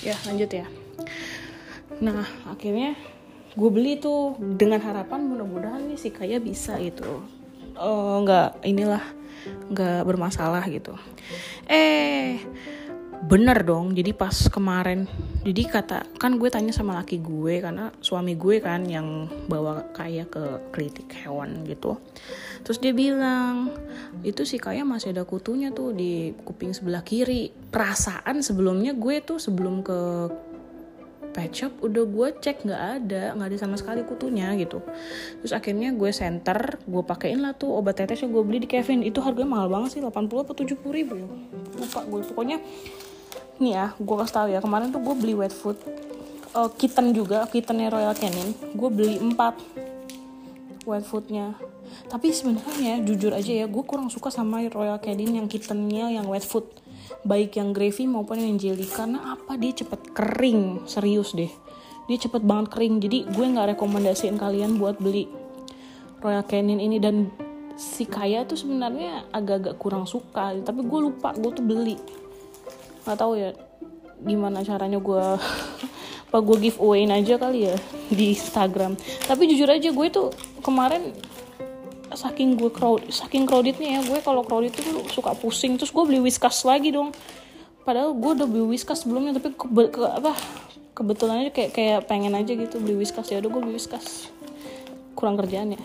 Ya 0.03 0.19
lanjut 0.27 0.51
ya. 0.51 0.67
Nah 2.03 2.27
akhirnya 2.43 2.99
gue 3.55 3.69
beli 3.71 4.03
tuh 4.03 4.35
dengan 4.35 4.83
harapan 4.83 5.23
mudah-mudahan 5.31 5.87
nih 5.87 5.95
si 5.95 6.11
kaya 6.11 6.43
bisa 6.43 6.75
gitu. 6.83 7.23
Oh 7.79 8.19
nggak 8.19 8.67
inilah 8.67 8.99
nggak 9.71 10.03
bermasalah 10.03 10.67
gitu. 10.67 10.91
Eh 11.71 12.43
bener 13.21 13.61
dong 13.61 13.93
jadi 13.93 14.17
pas 14.17 14.33
kemarin 14.49 15.05
jadi 15.41 15.61
kata 15.65 16.21
kan 16.21 16.37
gue 16.37 16.49
tanya 16.53 16.69
sama 16.69 16.93
laki 17.01 17.17
gue 17.17 17.65
karena 17.65 17.89
suami 17.97 18.37
gue 18.37 18.61
kan 18.61 18.85
yang 18.85 19.25
bawa 19.49 19.89
kayak 19.89 20.29
ke 20.29 20.45
kritik 20.69 21.09
hewan 21.25 21.65
gitu. 21.65 21.97
Terus 22.61 22.77
dia 22.77 22.93
bilang 22.93 23.73
itu 24.21 24.45
si 24.45 24.61
kaya 24.61 24.85
masih 24.85 25.17
ada 25.17 25.25
kutunya 25.25 25.73
tuh 25.73 25.97
di 25.97 26.37
kuping 26.45 26.77
sebelah 26.77 27.01
kiri. 27.01 27.49
Perasaan 27.49 28.45
sebelumnya 28.45 28.93
gue 28.93 29.17
tuh 29.25 29.41
sebelum 29.41 29.81
ke 29.81 30.29
pet 31.33 31.49
shop 31.49 31.81
udah 31.81 32.05
gue 32.05 32.27
cek 32.37 32.67
nggak 32.67 32.83
ada 33.01 33.23
nggak 33.33 33.47
ada 33.49 33.57
sama 33.57 33.81
sekali 33.81 34.05
kutunya 34.05 34.53
gitu. 34.61 34.77
Terus 35.41 35.57
akhirnya 35.57 35.89
gue 35.97 36.13
center 36.13 36.77
gue 36.85 37.01
pakein 37.01 37.41
lah 37.41 37.57
tuh 37.57 37.73
obat 37.73 37.97
tetes 37.97 38.21
yang 38.21 38.29
gue 38.29 38.45
beli 38.45 38.61
di 38.61 38.69
Kevin. 38.69 39.01
Itu 39.01 39.25
harganya 39.25 39.57
mahal 39.57 39.73
banget 39.73 39.97
sih 39.97 40.01
80 40.05 40.13
atau 40.13 40.53
70 40.53 40.85
ribu. 40.93 41.17
Lupa 41.81 42.05
gue 42.05 42.21
pokoknya 42.29 42.61
nih 43.61 43.73
ya 43.77 43.85
gue 43.95 44.15
kasih 44.17 44.33
tau 44.33 44.47
ya 44.49 44.59
kemarin 44.59 44.89
tuh 44.89 44.99
gue 44.99 45.15
beli 45.15 45.37
wet 45.37 45.53
food 45.53 45.77
uh, 46.55 46.69
kitten 46.75 47.15
juga 47.15 47.47
kittennya 47.47 47.91
Royal 47.91 48.15
Canin. 48.15 48.55
Gue 48.75 48.89
beli 48.91 49.15
4 49.19 50.87
wet 50.87 51.05
foodnya. 51.05 51.55
Tapi 52.07 52.31
sebenarnya 52.31 53.03
jujur 53.03 53.35
aja 53.35 53.51
ya 53.51 53.67
gue 53.67 53.83
kurang 53.83 54.07
suka 54.07 54.31
sama 54.31 54.63
Royal 54.71 54.99
Canin 54.99 55.35
yang 55.35 55.47
kittennya 55.47 56.11
yang 56.11 56.27
wet 56.27 56.43
food. 56.43 56.67
Baik 57.27 57.59
yang 57.59 57.75
gravy 57.75 58.07
maupun 58.07 58.39
yang 58.39 58.55
jelly 58.55 58.87
karena 58.87 59.35
apa? 59.35 59.59
Dia 59.59 59.83
cepet 59.83 60.15
kering 60.15 60.87
serius 60.87 61.35
deh. 61.35 61.51
Dia 62.09 62.17
cepet 62.17 62.41
banget 62.43 62.71
kering 62.73 62.99
jadi 63.03 63.27
gue 63.29 63.45
nggak 63.45 63.77
rekomendasiin 63.77 64.39
kalian 64.39 64.79
buat 64.79 64.97
beli 64.97 65.27
Royal 66.23 66.43
Canin 66.47 66.79
ini. 66.79 66.97
Dan 66.97 67.29
si 67.75 68.05
kaya 68.05 68.45
tuh 68.45 68.59
sebenarnya 68.59 69.25
agak-agak 69.33 69.75
kurang 69.81 70.05
suka 70.05 70.53
tapi 70.61 70.85
gue 70.85 70.99
lupa 71.01 71.33
gue 71.33 71.49
tuh 71.49 71.65
beli 71.65 71.97
nggak 73.05 73.17
tahu 73.17 73.33
ya 73.37 73.51
gimana 74.21 74.61
caranya 74.61 75.01
gue 75.01 75.23
apa 76.31 76.37
gue 76.39 76.57
giveawayin 76.69 77.11
aja 77.11 77.35
kali 77.35 77.67
ya 77.67 77.75
di 78.17 78.31
Instagram. 78.37 78.95
Tapi 79.27 79.41
jujur 79.51 79.67
aja 79.67 79.89
gue 79.91 80.07
tuh 80.07 80.31
kemarin 80.63 81.11
saking 82.11 82.59
gue 82.59 82.67
crowd 82.71 83.07
saking 83.07 83.47
crowdednya 83.47 83.99
ya 83.99 84.01
gue 84.03 84.19
kalau 84.19 84.43
crowded 84.43 84.75
tuh 84.75 85.07
suka 85.07 85.31
pusing 85.31 85.79
terus 85.79 85.95
gue 85.95 86.03
beli 86.03 86.19
whiskas 86.23 86.63
lagi 86.63 86.91
dong. 86.91 87.11
Padahal 87.81 88.13
gue 88.13 88.31
udah 88.37 88.47
beli 88.47 88.77
whiskas 88.77 89.03
sebelumnya 89.03 89.35
tapi 89.35 89.51
ke, 89.57 89.65
ke 89.91 90.01
apa 90.05 90.37
kebetulan 90.91 91.47
aja 91.47 91.51
kayak 91.55 91.71
kayak 91.71 91.99
pengen 92.05 92.35
aja 92.37 92.53
gitu 92.53 92.79
beli 92.79 92.99
whiskas. 92.99 93.27
Ya 93.31 93.41
udah 93.43 93.49
gue 93.49 93.61
beli 93.67 93.75
whiskas. 93.75 94.31
Kurang 95.17 95.35
kerjaan 95.35 95.75
ya 95.75 95.81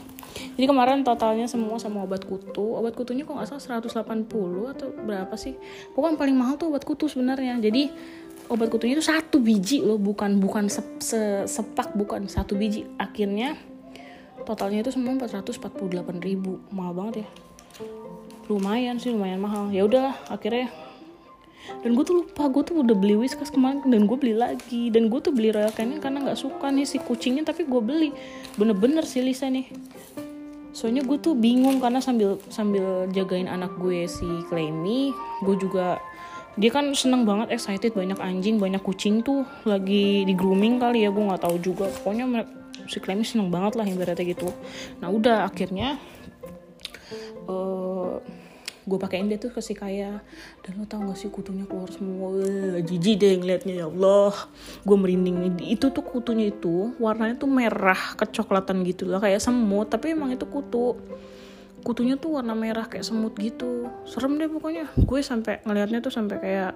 jadi 0.57 0.67
kemarin 0.73 1.05
totalnya 1.05 1.45
semua 1.45 1.77
sama 1.77 2.05
obat 2.05 2.25
kutu. 2.25 2.77
Obat 2.77 2.97
kutunya 2.97 3.29
kok 3.29 3.37
nggak 3.37 3.61
salah 3.61 3.81
180 3.85 4.73
atau 4.73 4.89
berapa 5.05 5.35
sih? 5.37 5.53
Pokoknya 5.93 6.17
paling 6.17 6.37
mahal 6.37 6.55
tuh 6.57 6.73
obat 6.73 6.85
kutu 6.85 7.09
sebenarnya. 7.09 7.61
Jadi 7.61 7.93
obat 8.49 8.73
kutunya 8.73 8.97
itu 8.97 9.05
satu 9.05 9.37
biji 9.37 9.85
loh 9.85 10.01
bukan 10.01 10.41
bukan 10.41 10.73
se, 10.73 10.81
se, 11.01 11.45
sepak 11.45 11.93
bukan 11.93 12.25
satu 12.29 12.57
biji. 12.57 12.89
Akhirnya 12.97 13.57
totalnya 14.49 14.81
itu 14.81 14.97
semua 14.97 15.17
448 15.21 16.25
ribu. 16.25 16.61
Mahal 16.73 16.93
banget 16.97 17.15
ya. 17.25 17.29
Lumayan 18.49 18.97
sih 18.97 19.13
lumayan 19.13 19.41
mahal. 19.45 19.69
Ya 19.73 19.85
udahlah 19.85 20.17
akhirnya. 20.33 20.73
Dan 21.83 21.99
gue 21.99 22.05
tuh 22.07 22.23
lupa 22.23 22.47
gue 22.47 22.63
tuh 22.63 22.79
udah 22.79 22.95
beli 22.95 23.19
whiskas 23.19 23.51
kemarin 23.51 23.83
dan 23.91 24.09
gue 24.09 24.17
beli 24.17 24.33
lagi. 24.33 24.89
Dan 24.89 25.13
gue 25.13 25.21
tuh 25.21 25.35
beli 25.35 25.53
royal 25.53 25.75
canin 25.75 26.01
karena 26.01 26.23
nggak 26.23 26.39
suka 26.39 26.71
nih 26.73 26.87
si 26.87 26.97
kucingnya 26.97 27.45
tapi 27.45 27.67
gue 27.67 27.83
beli. 27.83 28.15
Bener-bener 28.55 29.03
sih 29.03 29.21
Lisa 29.21 29.51
nih 29.51 29.69
soalnya 30.77 31.01
gue 31.09 31.17
tuh 31.17 31.33
bingung 31.33 31.81
karena 31.81 32.05
sambil 32.05 32.37
sambil 32.53 33.09
jagain 33.09 33.49
anak 33.49 33.73
gue 33.81 34.05
si 34.05 34.29
Clemmy 34.53 35.09
gue 35.41 35.57
juga 35.57 35.97
dia 36.57 36.73
kan 36.73 36.89
seneng 36.97 37.29
banget 37.29 37.53
excited 37.53 37.93
banyak 37.93 38.17
anjing 38.17 38.57
banyak 38.57 38.81
kucing 38.81 39.21
tuh 39.21 39.45
lagi 39.69 40.25
di 40.25 40.33
grooming 40.33 40.81
kali 40.81 41.05
ya 41.05 41.13
gue 41.13 41.21
nggak 41.21 41.45
tahu 41.45 41.57
juga. 41.61 41.93
Pokoknya 42.01 42.49
si 42.89 42.97
Clemmy 42.97 43.29
seneng 43.29 43.53
banget 43.53 43.77
lah 43.77 43.85
ibaratnya 43.85 44.25
gitu. 44.25 44.49
Nah 45.05 45.13
udah 45.13 45.45
akhirnya 45.45 46.01
uh, 47.45 48.25
gue 48.87 48.99
pakein 49.03 49.27
dia 49.27 49.37
tuh 49.37 49.51
ke 49.51 49.59
si 49.59 49.75
kaya. 49.75 50.23
Dan 50.63 50.79
lo 50.79 50.87
tau 50.87 51.03
gak 51.03 51.19
sih 51.19 51.27
kutunya 51.27 51.67
keluar 51.67 51.91
semua? 51.91 52.31
Jijik 52.81 53.19
deh 53.19 53.35
ngeliatnya 53.43 53.83
ya 53.83 53.87
Allah. 53.91 54.33
Gue 54.87 54.97
merinding 54.97 55.59
itu 55.67 55.91
tuh 55.91 56.07
kutunya 56.07 56.55
itu 56.55 56.95
warnanya 57.03 57.35
tuh 57.35 57.51
merah 57.51 57.99
kecoklatan 58.15 58.87
gitu 58.87 59.11
lah 59.11 59.19
kayak 59.19 59.43
semut. 59.43 59.91
Tapi 59.91 60.15
emang 60.15 60.31
itu 60.31 60.47
kutu. 60.47 60.95
Kutunya 61.83 62.15
tuh 62.15 62.39
warna 62.39 62.55
merah 62.55 62.87
kayak 62.87 63.03
semut 63.03 63.35
gitu. 63.43 63.91
Serem 64.07 64.39
deh 64.39 64.47
pokoknya. 64.47 64.87
Gue 64.95 65.19
sampai 65.21 65.67
ngeliatnya 65.67 65.99
tuh 65.99 66.15
sampai 66.15 66.39
kayak 66.39 66.73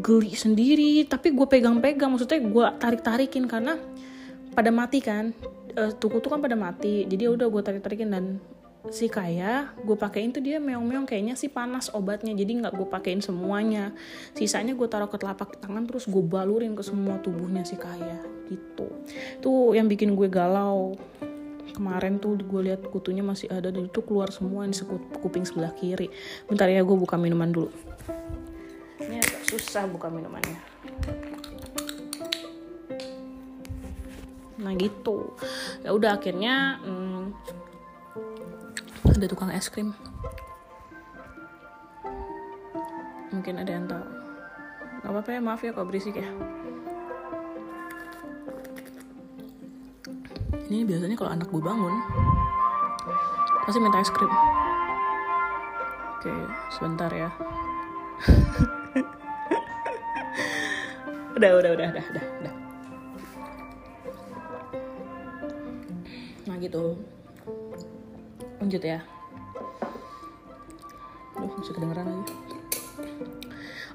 geli 0.00 0.32
sendiri. 0.32 1.04
Tapi 1.04 1.36
gue 1.36 1.44
pegang-pegang. 1.44 2.08
Maksudnya 2.08 2.40
gue 2.40 2.64
tarik-tarikin 2.80 3.44
karena 3.44 3.76
pada 4.56 4.72
mati 4.72 5.04
kan. 5.04 5.36
Uh, 5.76 5.92
tuku 5.92 6.24
tuh 6.24 6.32
kan 6.32 6.40
pada 6.40 6.56
mati. 6.56 7.04
Jadi 7.04 7.28
ya 7.28 7.30
udah 7.36 7.52
gue 7.52 7.60
tarik 7.60 7.84
tarikin 7.84 8.08
dan 8.08 8.40
si 8.88 9.06
kaya 9.12 9.72
gue 9.76 9.96
pakein 9.96 10.32
tuh 10.32 10.40
dia 10.40 10.56
meong-meong 10.56 11.04
kayaknya 11.04 11.36
sih 11.36 11.52
panas 11.52 11.92
obatnya 11.92 12.32
jadi 12.32 12.64
nggak 12.64 12.74
gue 12.76 12.88
pakein 12.88 13.20
semuanya. 13.20 13.92
Sisanya 14.32 14.72
gue 14.72 14.88
taruh 14.88 15.10
ke 15.10 15.20
telapak 15.20 15.60
tangan 15.60 15.84
terus 15.84 16.08
gue 16.08 16.22
balurin 16.24 16.72
ke 16.72 16.82
semua 16.84 17.20
tubuhnya 17.20 17.64
si 17.68 17.76
kaya 17.76 18.20
gitu. 18.48 18.88
Tuh 19.44 19.76
yang 19.76 19.86
bikin 19.86 20.16
gue 20.16 20.28
galau. 20.30 20.96
Kemarin 21.68 22.18
tuh 22.18 22.34
gue 22.34 22.60
lihat 22.64 22.82
kutunya 22.90 23.22
masih 23.22 23.46
ada 23.52 23.70
dan 23.70 23.86
itu 23.86 24.02
keluar 24.02 24.32
semua 24.34 24.66
di 24.66 24.74
kuping 25.20 25.44
sebelah 25.46 25.70
kiri. 25.76 26.10
Bentar 26.48 26.66
ya 26.66 26.82
gue 26.82 26.96
buka 26.96 27.14
minuman 27.20 27.52
dulu. 27.52 27.70
Ini 28.98 29.20
agak 29.22 29.42
susah 29.46 29.86
buka 29.86 30.10
minumannya. 30.10 30.58
Nah 34.58 34.74
gitu. 34.74 35.38
Ya 35.86 35.94
udah 35.94 36.18
akhirnya 36.18 36.82
hmm, 36.82 37.30
ada 39.18 39.26
tukang 39.26 39.50
es 39.50 39.66
krim. 39.66 39.90
Mungkin 43.34 43.58
ada 43.58 43.66
yang 43.74 43.90
tahu. 43.90 44.06
Nggak 45.02 45.10
apa-apa 45.10 45.30
ya 45.34 45.40
maaf 45.42 45.58
ya 45.66 45.74
kalau 45.74 45.90
berisik 45.90 46.14
ya. 46.14 46.30
Ini 50.70 50.86
biasanya 50.86 51.18
kalau 51.18 51.34
anak 51.34 51.50
gue 51.50 51.58
bangun 51.58 51.94
pasti 53.66 53.82
minta 53.82 53.98
es 53.98 54.14
krim. 54.14 54.30
Oke 56.14 56.30
sebentar 56.78 57.10
ya. 57.10 57.34
Udah 61.38 61.54
udah 61.54 61.70
udah 61.70 61.86
udah 61.90 62.04
udah 62.06 62.24
udah. 62.42 62.54
Gitu 66.58 66.98
lanjut 68.58 68.82
ya. 68.82 69.00
Duh, 71.38 71.50
masih 71.58 71.74
kedengeran 71.74 72.06
lagi. 72.06 72.34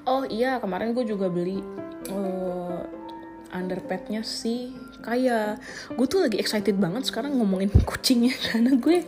Oh 0.04 0.28
iya 0.28 0.60
kemarin 0.60 0.92
gue 0.92 1.04
juga 1.08 1.32
beli 1.32 1.64
uh, 2.12 2.84
underpadnya 3.52 4.20
si 4.20 4.72
kaya. 5.00 5.56
Gue 5.96 6.06
tuh 6.08 6.24
lagi 6.24 6.36
excited 6.36 6.76
banget 6.76 7.08
sekarang 7.08 7.36
ngomongin 7.40 7.72
kucingnya 7.88 8.36
karena 8.52 8.76
gue 8.76 9.04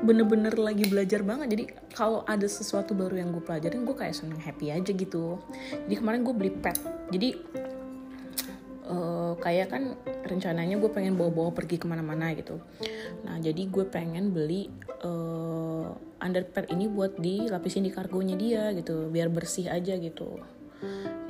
bener-bener 0.00 0.56
lagi 0.56 0.88
belajar 0.88 1.20
banget. 1.20 1.52
Jadi 1.52 1.64
kalau 1.92 2.24
ada 2.24 2.48
sesuatu 2.48 2.96
baru 2.96 3.20
yang 3.20 3.28
gue 3.36 3.44
pelajarin 3.44 3.84
gue 3.84 3.96
kayak 3.96 4.16
seneng 4.16 4.40
happy 4.40 4.72
aja 4.72 4.92
gitu. 4.92 5.36
Jadi 5.88 5.94
kemarin 6.00 6.24
gue 6.24 6.32
beli 6.32 6.52
pet. 6.52 6.80
Jadi 7.12 7.36
uh, 8.90 9.32
kayak 9.38 9.70
kan 9.70 9.94
rencananya 10.26 10.76
gue 10.76 10.90
pengen 10.90 11.14
bawa-bawa 11.14 11.54
pergi 11.54 11.78
ke 11.78 11.86
mana-mana 11.86 12.34
gitu. 12.34 12.58
Nah 13.22 13.38
jadi 13.38 13.62
gue 13.70 13.86
pengen 13.86 14.34
beli 14.34 14.66
uh, 15.06 15.94
underpair 16.18 16.66
ini 16.74 16.90
buat 16.90 17.16
dilapisin 17.16 17.86
di 17.86 17.94
kargonya 17.94 18.34
dia 18.34 18.74
gitu 18.74 19.08
biar 19.08 19.30
bersih 19.30 19.70
aja 19.70 19.94
gitu. 19.96 20.42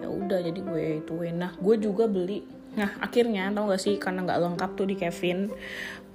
Ya 0.01 0.09
udah 0.09 0.41
jadi 0.41 0.61
gue 0.61 0.83
itu 1.05 1.15
nah 1.37 1.53
gue 1.61 1.77
juga 1.77 2.09
beli. 2.09 2.43
Nah 2.71 2.97
akhirnya 3.03 3.51
tau 3.53 3.69
gak 3.69 3.83
sih 3.83 3.99
karena 3.99 4.23
nggak 4.25 4.41
lengkap 4.41 4.71
tuh 4.79 4.87
di 4.89 4.97
Kevin 4.97 5.51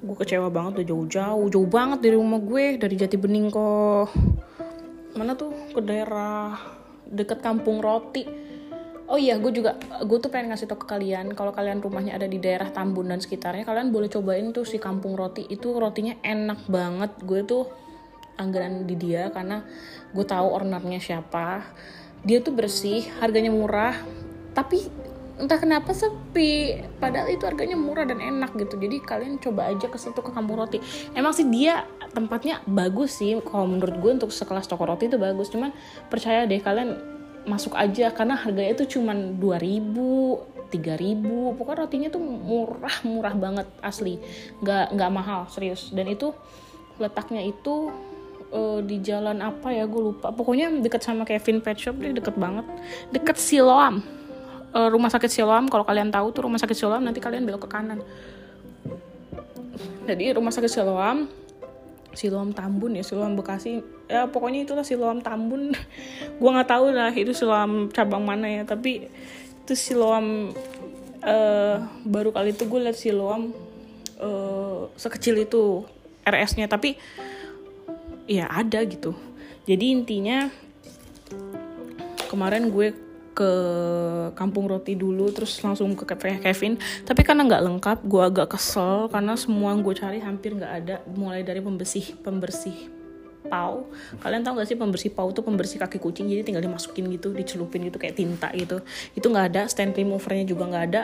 gue 0.06 0.16
kecewa 0.22 0.52
banget 0.54 0.82
udah 0.82 0.88
jauh-jauh 0.92 1.48
jauh 1.50 1.70
banget 1.70 2.00
dari 2.06 2.16
rumah 2.20 2.38
gue 2.38 2.78
dari 2.78 2.96
Jati 3.00 3.18
Bening 3.18 3.48
kok 3.50 4.14
mana 5.16 5.34
tuh 5.34 5.56
ke 5.72 5.82
daerah 5.82 6.60
deket 7.08 7.40
kampung 7.40 7.80
roti 7.80 8.28
Oh 9.06 9.22
iya, 9.22 9.38
gue 9.38 9.54
juga 9.54 9.78
gue 10.02 10.18
tuh 10.18 10.34
pengen 10.34 10.50
ngasih 10.50 10.66
tau 10.66 10.82
ke 10.82 10.90
kalian 10.90 11.38
kalau 11.38 11.54
kalian 11.54 11.78
rumahnya 11.78 12.18
ada 12.18 12.26
di 12.26 12.42
daerah 12.42 12.74
Tambun 12.74 13.06
dan 13.06 13.22
sekitarnya, 13.22 13.62
kalian 13.62 13.94
boleh 13.94 14.10
cobain 14.10 14.50
tuh 14.50 14.66
si 14.66 14.82
kampung 14.82 15.14
roti. 15.14 15.46
Itu 15.46 15.78
rotinya 15.78 16.18
enak 16.26 16.66
banget. 16.66 17.12
Gue 17.22 17.46
tuh 17.46 17.70
anggaran 18.42 18.90
di 18.90 18.98
dia 18.98 19.30
karena 19.30 19.62
gue 20.10 20.26
tahu 20.26 20.58
ownernya 20.58 20.98
siapa. 20.98 21.62
Dia 22.26 22.42
tuh 22.42 22.58
bersih, 22.58 23.06
harganya 23.22 23.54
murah, 23.54 23.94
tapi 24.58 24.90
entah 25.38 25.62
kenapa 25.62 25.94
sepi. 25.94 26.82
Padahal 26.98 27.30
itu 27.30 27.46
harganya 27.46 27.78
murah 27.78 28.10
dan 28.10 28.18
enak 28.18 28.58
gitu. 28.58 28.82
Jadi 28.82 29.06
kalian 29.06 29.38
coba 29.38 29.70
aja 29.70 29.86
ke 29.86 30.02
situ 30.02 30.18
ke 30.18 30.34
kampung 30.34 30.58
roti. 30.58 30.82
Emang 31.14 31.38
sih 31.38 31.46
dia 31.46 31.86
tempatnya 32.10 32.66
bagus 32.66 33.22
sih. 33.22 33.38
Kalau 33.46 33.70
menurut 33.70 34.02
gue 34.02 34.12
untuk 34.18 34.34
sekelas 34.34 34.66
toko 34.66 34.90
roti 34.90 35.06
itu 35.06 35.22
bagus. 35.22 35.54
Cuman 35.54 35.70
percaya 36.10 36.50
deh 36.50 36.58
kalian 36.58 37.15
masuk 37.46 37.78
aja 37.78 38.10
karena 38.10 38.36
harganya 38.38 38.74
itu 38.74 38.98
cuma 38.98 39.14
2000 39.14 40.56
3000 40.74 41.56
pokoknya 41.56 41.78
rotinya 41.86 42.10
tuh 42.10 42.22
murah 42.22 42.98
murah 43.06 43.34
banget 43.38 43.68
asli. 43.80 44.20
Nggak 44.60 44.98
nggak 44.98 45.12
mahal 45.14 45.48
serius. 45.48 45.94
Dan 45.94 46.10
itu 46.12 46.34
letaknya 46.98 47.46
itu 47.46 47.94
uh, 48.52 48.80
di 48.82 49.00
jalan 49.00 49.40
apa 49.40 49.72
ya 49.72 49.86
gue 49.86 50.02
lupa. 50.12 50.34
Pokoknya 50.34 50.74
deket 50.82 51.06
sama 51.06 51.24
Kevin 51.24 51.62
Pet 51.62 51.78
Shop 51.80 51.96
dia 51.96 52.12
deket 52.12 52.36
banget. 52.36 52.66
Deket 53.14 53.38
Siloam. 53.40 54.02
Uh, 54.76 54.92
rumah 54.92 55.08
sakit 55.08 55.32
Siloam 55.32 55.72
kalau 55.72 55.88
kalian 55.88 56.12
tahu 56.12 56.36
tuh 56.36 56.50
rumah 56.50 56.60
sakit 56.60 56.76
Siloam 56.76 57.06
nanti 57.06 57.24
kalian 57.24 57.48
belok 57.48 57.70
ke 57.70 57.70
kanan. 57.72 58.04
Jadi 60.06 60.36
rumah 60.36 60.52
sakit 60.52 60.68
Siloam 60.68 61.45
Siloam 62.16 62.56
Tambun 62.56 62.96
ya 62.96 63.04
Siloam 63.04 63.36
Bekasi. 63.36 63.84
Ya 64.10 64.26
pokoknya 64.26 64.66
itulah 64.66 64.88
Siloam 64.88 65.20
Tambun. 65.22 65.76
Gue 66.42 66.50
nggak 66.50 66.70
tahu 66.72 66.96
lah 66.96 67.12
itu 67.12 67.36
Siloam 67.36 67.92
cabang 67.92 68.24
mana 68.24 68.48
ya 68.50 68.64
tapi 68.64 69.12
itu 69.66 69.74
Siloam 69.76 70.56
uh, 71.26 71.78
baru 72.06 72.30
kali 72.30 72.54
itu 72.54 72.70
gue 72.70 72.80
liat 72.86 72.98
Siloam 72.98 73.50
uh, 74.22 74.88
sekecil 74.94 75.42
itu 75.42 75.82
RS-nya 76.26 76.70
tapi 76.70 76.98
ya 78.26 78.50
ada 78.50 78.82
gitu. 78.86 79.14
Jadi 79.66 79.86
intinya 79.90 80.50
kemarin 82.30 82.70
gue 82.70 83.05
ke 83.36 83.52
kampung 84.40 84.72
roti 84.72 84.96
dulu 84.96 85.28
terus 85.36 85.60
langsung 85.60 85.92
ke 85.94 86.08
cafe 86.08 86.40
Kevin. 86.40 86.80
Tapi 87.04 87.22
karena 87.22 87.44
nggak 87.44 87.64
lengkap 87.68 88.00
gue 88.08 88.24
agak 88.24 88.56
kesel 88.56 89.12
karena 89.12 89.36
semua 89.36 89.76
yang 89.76 89.84
gue 89.84 89.96
cari 90.00 90.24
hampir 90.24 90.56
nggak 90.56 90.74
ada 90.82 90.96
mulai 91.12 91.44
dari 91.44 91.60
pembersih 91.60 92.16
pembersih 92.24 92.96
pau. 93.46 93.92
Kalian 94.24 94.42
tahu 94.42 94.58
gak 94.58 94.68
sih 94.68 94.78
pembersih 94.80 95.12
pau 95.14 95.30
tuh 95.30 95.46
pembersih 95.46 95.78
kaki 95.78 96.02
kucing 96.02 96.26
jadi 96.26 96.42
tinggal 96.42 96.66
dimasukin 96.66 97.06
gitu 97.14 97.30
dicelupin 97.32 97.86
gitu 97.86 98.02
kayak 98.02 98.18
tinta 98.18 98.50
gitu. 98.58 98.82
Itu 99.14 99.30
nggak 99.30 99.46
ada 99.54 99.62
stand 99.70 99.94
removernya 99.94 100.50
juga 100.50 100.66
nggak 100.66 100.86
ada. 100.90 101.02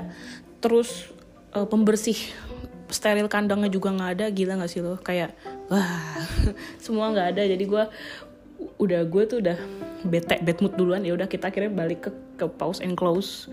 Terus 0.58 1.14
uh, 1.54 1.68
pembersih 1.70 2.18
steril 2.92 3.32
kandangnya 3.32 3.72
juga 3.72 3.94
nggak 3.94 4.12
ada 4.20 4.26
gila 4.34 4.58
nggak 4.60 4.72
sih 4.72 4.82
lo? 4.82 4.98
Kayak 5.00 5.38
wah 5.70 6.26
semua 6.84 7.14
nggak 7.14 7.38
ada. 7.38 7.44
Jadi 7.46 7.64
gue 7.64 7.84
udah 8.82 9.02
gue 9.06 9.24
tuh 9.30 9.38
udah 9.42 9.58
bete 10.06 10.42
bad 10.42 10.58
mood 10.62 10.74
duluan. 10.78 11.06
Ya 11.06 11.14
udah 11.14 11.30
kita 11.30 11.54
akhirnya 11.54 11.70
balik 11.70 12.10
ke 12.10 12.12
ke 12.42 12.46
pause 12.50 12.82
and 12.82 12.98
close. 12.98 13.50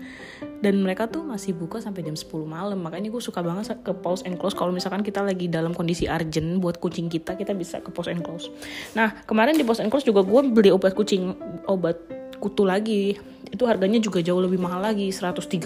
Dan 0.59 0.81
mereka 0.81 1.05
tuh 1.05 1.21
masih 1.21 1.53
buka 1.53 1.77
sampai 1.77 2.01
jam 2.01 2.17
10 2.17 2.25
malam. 2.49 2.81
Makanya 2.81 3.13
gue 3.13 3.21
suka 3.21 3.45
banget 3.45 3.77
ke 3.85 3.93
pause 3.93 4.25
and 4.25 4.41
close. 4.41 4.57
Kalau 4.57 4.73
misalkan 4.73 5.05
kita 5.05 5.21
lagi 5.21 5.45
dalam 5.45 5.77
kondisi 5.77 6.09
urgent 6.09 6.57
buat 6.57 6.81
kucing 6.81 7.07
kita 7.07 7.37
kita 7.37 7.53
bisa 7.53 7.81
ke 7.81 7.89
pause 7.93 8.09
and 8.09 8.25
close. 8.25 8.49
Nah 8.97 9.13
kemarin 9.29 9.57
di 9.57 9.65
pause 9.65 9.81
and 9.85 9.93
close 9.93 10.05
juga 10.05 10.25
gue 10.25 10.41
beli 10.49 10.73
obat 10.73 10.97
kucing 10.97 11.37
obat 11.69 12.01
kutu 12.41 12.65
lagi. 12.65 13.17
Itu 13.49 13.65
harganya 13.65 13.97
juga 14.01 14.21
jauh 14.21 14.41
lebih 14.41 14.61
mahal 14.61 14.85
lagi 14.85 15.09
138 15.09 15.57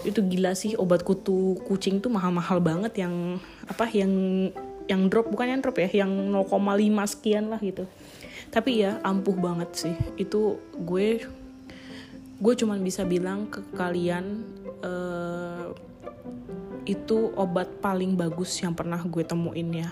itu 0.00 0.24
gila 0.24 0.56
sih 0.56 0.80
obat 0.80 1.04
kutu 1.04 1.60
kucing 1.68 2.00
tuh 2.00 2.08
mahal-mahal 2.08 2.56
banget 2.56 3.04
yang 3.04 3.36
apa 3.68 3.84
yang 3.92 4.12
yang 4.88 5.08
drop. 5.08 5.28
Bukan 5.28 5.48
yang 5.48 5.60
drop 5.60 5.76
ya 5.76 6.04
yang 6.04 6.32
0,5 6.32 7.12
sekian 7.16 7.48
lah 7.52 7.60
gitu 7.60 7.84
tapi 8.50 8.82
ya 8.82 8.98
ampuh 9.06 9.34
banget 9.38 9.70
sih. 9.74 9.94
Itu 10.18 10.58
gue 10.74 11.22
gue 12.40 12.54
cuman 12.56 12.80
bisa 12.82 13.06
bilang 13.06 13.46
ke 13.46 13.62
kalian 13.76 14.42
uh, 14.82 15.70
itu 16.88 17.30
obat 17.36 17.68
paling 17.84 18.16
bagus 18.16 18.56
yang 18.58 18.74
pernah 18.74 18.98
gue 18.98 19.22
temuin 19.22 19.70
ya. 19.70 19.88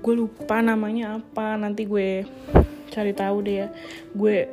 Gue 0.00 0.16
lupa 0.16 0.64
namanya 0.64 1.20
apa 1.20 1.60
nanti 1.60 1.84
gue 1.84 2.24
cari 2.88 3.12
tahu 3.12 3.44
deh 3.44 3.56
ya. 3.64 3.68
Gue 4.16 4.48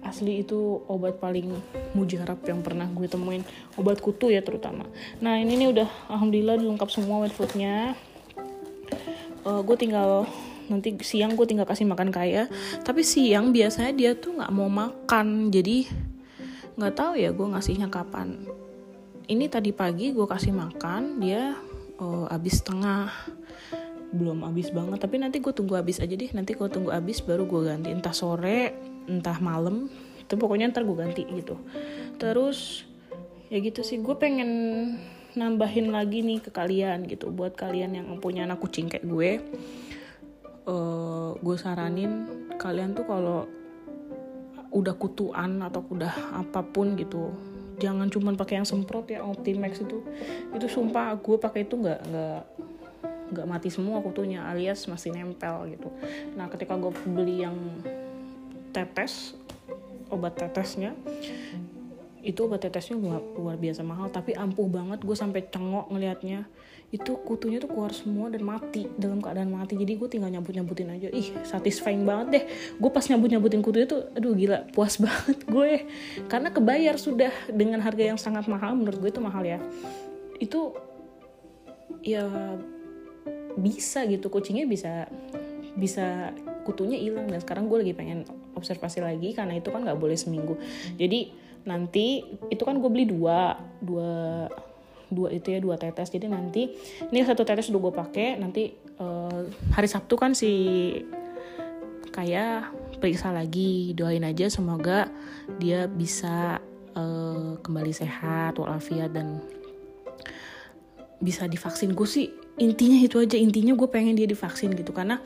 asli 0.00 0.40
itu 0.40 0.80
obat 0.88 1.20
paling 1.20 1.52
mujarab 1.96 2.40
yang 2.44 2.60
pernah 2.60 2.88
gue 2.90 3.06
temuin. 3.08 3.46
Obat 3.80 4.02
kutu 4.04 4.28
ya 4.28 4.44
terutama. 4.44 4.84
Nah 5.22 5.40
ini 5.40 5.56
nih 5.56 5.68
udah 5.72 5.88
alhamdulillah 6.12 6.60
lengkap 6.60 6.90
semua 6.92 7.24
wet 7.24 7.32
foodnya. 7.32 7.96
Uh, 9.40 9.64
gue 9.64 9.76
tinggal 9.80 10.28
nanti 10.70 10.94
siang 11.02 11.34
gue 11.34 11.44
tinggal 11.44 11.66
kasih 11.66 11.84
makan 11.84 12.14
kaya 12.14 12.46
tapi 12.86 13.02
siang 13.02 13.50
biasanya 13.50 13.92
dia 13.92 14.10
tuh 14.14 14.38
nggak 14.38 14.52
mau 14.54 14.70
makan. 14.70 15.50
Jadi 15.50 15.90
nggak 16.78 16.94
tahu 16.94 17.12
ya 17.18 17.34
gue 17.34 17.46
ngasihnya 17.50 17.90
kapan. 17.90 18.46
Ini 19.26 19.44
tadi 19.50 19.74
pagi 19.74 20.14
gue 20.14 20.26
kasih 20.26 20.54
makan 20.54 21.18
dia 21.18 21.58
oh, 21.98 22.30
abis 22.30 22.62
setengah 22.62 23.10
belum 24.10 24.42
abis 24.46 24.74
banget. 24.74 24.98
Tapi 24.98 25.16
nanti 25.22 25.38
gue 25.38 25.52
tunggu 25.54 25.78
abis 25.78 26.02
aja 26.02 26.14
deh. 26.14 26.30
Nanti 26.34 26.54
kalau 26.54 26.70
tunggu 26.70 26.90
abis 26.90 27.22
baru 27.22 27.46
gue 27.46 27.60
ganti. 27.66 27.90
Entah 27.90 28.14
sore 28.14 28.74
entah 29.06 29.38
malam. 29.38 29.90
Itu 30.22 30.38
pokoknya 30.38 30.70
ntar 30.70 30.86
gue 30.86 30.96
ganti 30.98 31.22
gitu. 31.26 31.58
Terus 32.18 32.86
ya 33.50 33.58
gitu 33.62 33.82
sih. 33.86 34.02
Gue 34.02 34.18
pengen 34.18 34.50
nambahin 35.38 35.94
lagi 35.94 36.26
nih 36.26 36.42
ke 36.42 36.50
kalian 36.50 37.06
gitu. 37.06 37.30
Buat 37.30 37.54
kalian 37.54 37.94
yang 37.94 38.06
punya 38.18 38.46
anak 38.46 38.58
kucing 38.58 38.90
kayak 38.90 39.06
gue 39.06 39.30
uh, 40.70 41.34
gue 41.34 41.56
saranin 41.58 42.30
kalian 42.54 42.94
tuh 42.94 43.04
kalau 43.04 43.50
udah 44.70 44.94
kutuan 44.94 45.58
atau 45.66 45.82
udah 45.90 46.38
apa 46.38 46.62
pun 46.62 46.94
gitu 46.94 47.34
jangan 47.80 48.12
cuman 48.12 48.36
pakai 48.36 48.60
yang 48.60 48.68
semprot 48.68 49.08
ya 49.08 49.24
Optimax 49.24 49.80
itu. 49.80 50.04
Itu 50.52 50.68
sumpah 50.68 51.16
gue 51.16 51.40
pakai 51.40 51.64
itu 51.64 51.80
nggak 51.80 52.00
nggak 52.12 52.42
nggak 53.32 53.46
mati 53.48 53.72
semua 53.72 54.04
kutunya 54.04 54.44
alias 54.44 54.84
masih 54.84 55.16
nempel 55.16 55.64
gitu. 55.72 55.88
Nah 56.36 56.52
ketika 56.52 56.76
gue 56.76 56.92
beli 57.08 57.48
yang 57.48 57.56
tetes 58.70 59.34
obat 60.12 60.36
tetesnya 60.36 60.92
itu 62.20 62.44
obat 62.44 62.60
tetesnya 62.60 63.00
luar 63.36 63.56
biasa 63.56 63.80
mahal 63.80 64.12
tapi 64.12 64.36
ampuh 64.36 64.68
banget. 64.68 65.00
Gue 65.00 65.16
sampai 65.16 65.48
cengok 65.48 65.88
ngelihatnya 65.88 66.44
itu 66.90 67.14
kutunya 67.22 67.62
tuh 67.62 67.70
keluar 67.70 67.94
semua 67.94 68.26
dan 68.34 68.42
mati 68.42 68.90
dalam 68.98 69.22
keadaan 69.22 69.54
mati. 69.54 69.78
Jadi 69.78 69.94
gue 69.94 70.08
tinggal 70.10 70.28
nyambut 70.28 70.52
nyambutin 70.52 70.90
aja. 70.90 71.08
Ih 71.08 71.32
satisfying 71.46 72.02
banget 72.02 72.26
deh. 72.34 72.44
Gue 72.82 72.90
pas 72.90 73.06
nyambut 73.06 73.30
nyambutin 73.30 73.62
kutunya 73.62 73.86
tuh 73.86 74.10
aduh 74.12 74.34
gila 74.34 74.66
puas 74.74 74.98
banget 75.04 75.38
gue 75.46 75.72
karena 76.26 76.48
kebayar 76.50 76.94
sudah 76.98 77.32
dengan 77.48 77.78
harga 77.80 78.04
yang 78.14 78.18
sangat 78.18 78.50
mahal 78.50 78.74
menurut 78.74 78.98
gue 78.98 79.10
itu 79.14 79.22
mahal 79.22 79.46
ya. 79.46 79.58
Itu 80.42 80.74
ya 82.02 82.26
bisa 83.54 84.02
gitu. 84.10 84.26
Kucingnya 84.26 84.66
bisa 84.66 85.06
bisa 85.78 86.34
kutunya 86.66 86.98
hilang. 86.98 87.30
Dan 87.30 87.38
sekarang 87.38 87.70
gue 87.70 87.86
lagi 87.86 87.94
pengen 87.94 88.26
observasi 88.58 88.98
lagi 88.98 89.30
karena 89.32 89.56
itu 89.56 89.70
kan 89.70 89.86
nggak 89.86 89.96
boleh 89.96 90.18
seminggu. 90.18 90.58
Jadi 90.98 91.39
nanti 91.68 92.24
itu 92.48 92.62
kan 92.64 92.80
gue 92.80 92.90
beli 92.90 93.06
dua 93.08 93.56
dua 93.80 94.48
dua 95.10 95.28
itu 95.34 95.50
ya 95.52 95.58
dua 95.58 95.76
tetes. 95.76 96.08
Jadi 96.08 96.30
nanti 96.30 96.70
ini 97.10 97.18
satu 97.26 97.42
tetes 97.42 97.68
udah 97.68 97.80
gue 97.82 97.94
pakai 97.94 98.28
nanti 98.38 98.70
uh, 99.02 99.44
hari 99.74 99.88
Sabtu 99.90 100.14
kan 100.14 100.32
si 100.32 100.52
kayak 102.10 102.70
periksa 102.98 103.30
lagi 103.30 103.94
doain 103.94 104.26
aja 104.26 104.50
semoga 104.50 105.06
dia 105.62 105.86
bisa 105.86 106.58
uh, 106.94 107.54
kembali 107.62 107.92
sehat 107.94 108.58
walafiat 108.58 109.14
dan 109.14 109.42
bisa 111.20 111.44
divaksin. 111.50 111.92
Gue 111.92 112.08
sih 112.08 112.26
intinya 112.60 112.98
itu 113.00 113.20
aja 113.20 113.36
intinya 113.36 113.76
gue 113.76 113.88
pengen 113.90 114.16
dia 114.16 114.30
divaksin 114.30 114.72
gitu. 114.78 114.94
Karena 114.94 115.18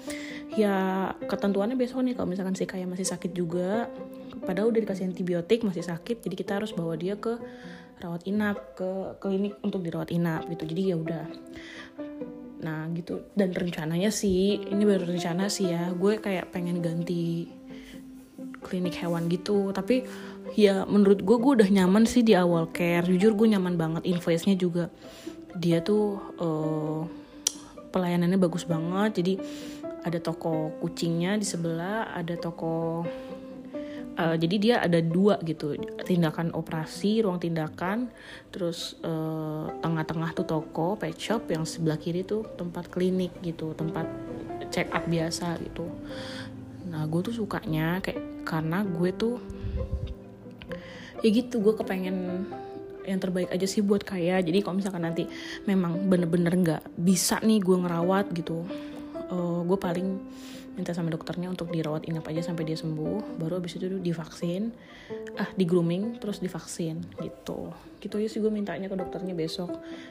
ya 0.54 1.10
ketentuannya 1.26 1.74
besok 1.74 2.06
nih 2.06 2.14
kalau 2.14 2.30
misalkan 2.30 2.54
si 2.54 2.66
kayak 2.66 2.90
masih 2.90 3.06
sakit 3.06 3.34
juga. 3.34 3.90
Padahal 4.44 4.70
udah 4.70 4.80
dikasih 4.82 5.08
antibiotik 5.08 5.64
masih 5.64 5.82
sakit 5.86 6.20
jadi 6.20 6.34
kita 6.36 6.52
harus 6.60 6.74
bawa 6.76 6.98
dia 6.98 7.16
ke 7.16 7.38
rawat 8.02 8.26
inap 8.28 8.76
ke 8.76 9.16
klinik 9.22 9.56
untuk 9.64 9.80
dirawat 9.80 10.10
inap 10.12 10.46
gitu. 10.50 10.66
Jadi 10.68 10.82
ya 10.92 10.96
udah. 10.98 11.24
Nah 12.62 12.86
gitu. 12.92 13.24
Dan 13.32 13.54
rencananya 13.54 14.10
sih 14.12 14.60
ini 14.60 14.82
baru 14.84 15.08
rencana 15.08 15.48
sih 15.48 15.72
ya 15.72 15.90
gue 15.94 16.20
kayak 16.20 16.52
pengen 16.52 16.84
ganti 16.84 17.48
klinik 18.60 18.96
hewan 19.00 19.26
gitu. 19.32 19.72
Tapi 19.72 20.04
ya 20.54 20.84
menurut 20.84 21.24
gue 21.24 21.36
gue 21.40 21.52
udah 21.62 21.68
nyaman 21.70 22.04
sih 22.04 22.20
di 22.20 22.36
awal 22.36 22.68
care. 22.70 23.06
Jujur 23.06 23.34
gue 23.34 23.48
nyaman 23.56 23.74
banget. 23.80 24.02
Invoice-nya 24.04 24.54
juga 24.54 24.92
dia 25.54 25.80
tuh 25.80 26.18
uh, 26.42 27.06
pelayanannya 27.94 28.36
bagus 28.36 28.66
banget. 28.66 29.22
Jadi 29.22 29.34
ada 30.04 30.20
toko 30.20 30.76
kucingnya 30.84 31.40
di 31.40 31.46
sebelah 31.48 32.12
ada 32.12 32.36
toko 32.36 33.02
uh, 34.20 34.36
jadi 34.36 34.56
dia 34.60 34.76
ada 34.84 35.00
dua 35.00 35.40
gitu. 35.42 35.74
Tindakan 36.04 36.52
operasi 36.52 37.24
ruang 37.24 37.40
tindakan 37.40 38.12
terus 38.52 39.00
uh, 39.02 39.72
tengah-tengah 39.80 40.36
tuh 40.36 40.46
toko 40.46 40.94
pet 41.00 41.16
shop 41.16 41.48
yang 41.50 41.64
sebelah 41.64 41.98
kiri 41.98 42.22
tuh 42.22 42.44
tempat 42.54 42.92
klinik 42.92 43.32
gitu 43.40 43.72
tempat 43.74 44.06
check 44.68 44.92
up 44.92 45.08
biasa 45.08 45.58
gitu. 45.64 45.88
Nah 46.92 47.08
gue 47.08 47.20
tuh 47.24 47.34
sukanya 47.34 47.98
kayak 48.04 48.46
karena 48.46 48.84
gue 48.84 49.10
tuh 49.16 49.40
ya 51.24 51.28
gitu 51.32 51.64
gue 51.64 51.72
kepengen 51.72 52.44
yang 53.04 53.20
terbaik 53.20 53.52
aja 53.52 53.66
sih 53.68 53.80
buat 53.80 54.04
kaya. 54.04 54.40
Jadi 54.40 54.64
kalau 54.64 54.80
misalkan 54.80 55.04
nanti 55.04 55.24
memang 55.64 56.08
bener-bener 56.08 56.52
nggak 56.52 56.82
bisa 56.96 57.40
nih 57.40 57.60
gue 57.60 57.76
ngerawat 57.80 58.32
gitu 58.36 58.64
gue 59.64 59.78
paling 59.80 60.08
minta 60.74 60.90
sama 60.90 61.10
dokternya 61.10 61.48
untuk 61.50 61.70
dirawat 61.70 62.10
inap 62.10 62.26
aja 62.26 62.50
sampai 62.50 62.66
dia 62.66 62.74
sembuh 62.74 63.38
baru 63.38 63.62
abis 63.62 63.78
itu 63.78 63.86
divaksin. 64.02 64.74
Ah 65.38 65.48
di 65.54 65.64
grooming 65.64 66.18
terus 66.18 66.42
divaksin 66.42 67.02
gitu. 67.22 67.70
Gitu 68.02 68.14
aja 68.18 68.28
sih 68.28 68.40
gue 68.42 68.52
mintanya 68.52 68.90
ke 68.90 68.96
dokternya 68.98 69.32
besok. 69.32 69.70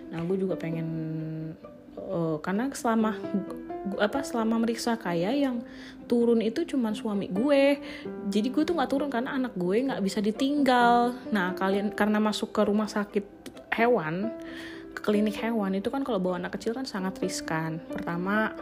Nah 0.09 0.19
gue 0.23 0.37
juga 0.39 0.55
pengen 0.55 0.87
uh, 1.99 2.39
karena 2.39 2.71
selama 2.71 3.15
apa 3.99 4.23
selama 4.23 4.63
meriksa 4.63 4.95
kayak 4.95 5.35
yang 5.35 5.59
turun 6.07 6.39
itu 6.39 6.63
cuma 6.63 6.95
suami 6.95 7.27
gue. 7.27 7.83
Jadi 8.31 8.47
gue 8.47 8.63
tuh 8.63 8.75
nggak 8.79 8.91
turun 8.91 9.09
karena 9.11 9.35
anak 9.35 9.53
gue 9.59 9.77
nggak 9.91 10.01
bisa 10.03 10.23
ditinggal. 10.23 11.11
Nah 11.35 11.51
kalian 11.59 11.91
karena 11.91 12.23
masuk 12.23 12.55
ke 12.55 12.61
rumah 12.63 12.87
sakit 12.87 13.25
hewan 13.75 14.31
ke 14.93 15.01
klinik 15.01 15.41
hewan 15.41 15.73
itu 15.73 15.89
kan 15.89 16.05
kalau 16.05 16.21
bawa 16.21 16.37
anak 16.37 16.55
kecil 16.55 16.71
kan 16.71 16.87
sangat 16.87 17.19
riskan. 17.19 17.83
Pertama 17.91 18.55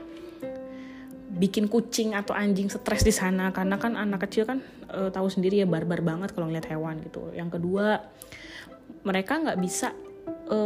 bikin 1.32 1.72
kucing 1.72 2.12
atau 2.12 2.36
anjing 2.36 2.67
stres 2.67 3.08
di 3.08 3.13
sana. 3.13 3.56
Karena 3.56 3.80
kan 3.80 3.96
anak 3.96 4.28
kecil 4.28 4.44
kan 4.44 4.60
e, 4.91 5.08
tahu 5.12 5.28
sendiri 5.32 5.63
ya 5.63 5.67
barbar 5.67 6.04
banget 6.04 6.36
kalau 6.36 6.52
ngeliat 6.52 6.67
hewan 6.67 7.00
gitu. 7.06 7.32
Yang 7.32 7.60
kedua 7.60 8.04
mereka 9.08 9.39
nggak 9.39 9.60
bisa 9.62 9.96
e, 10.52 10.60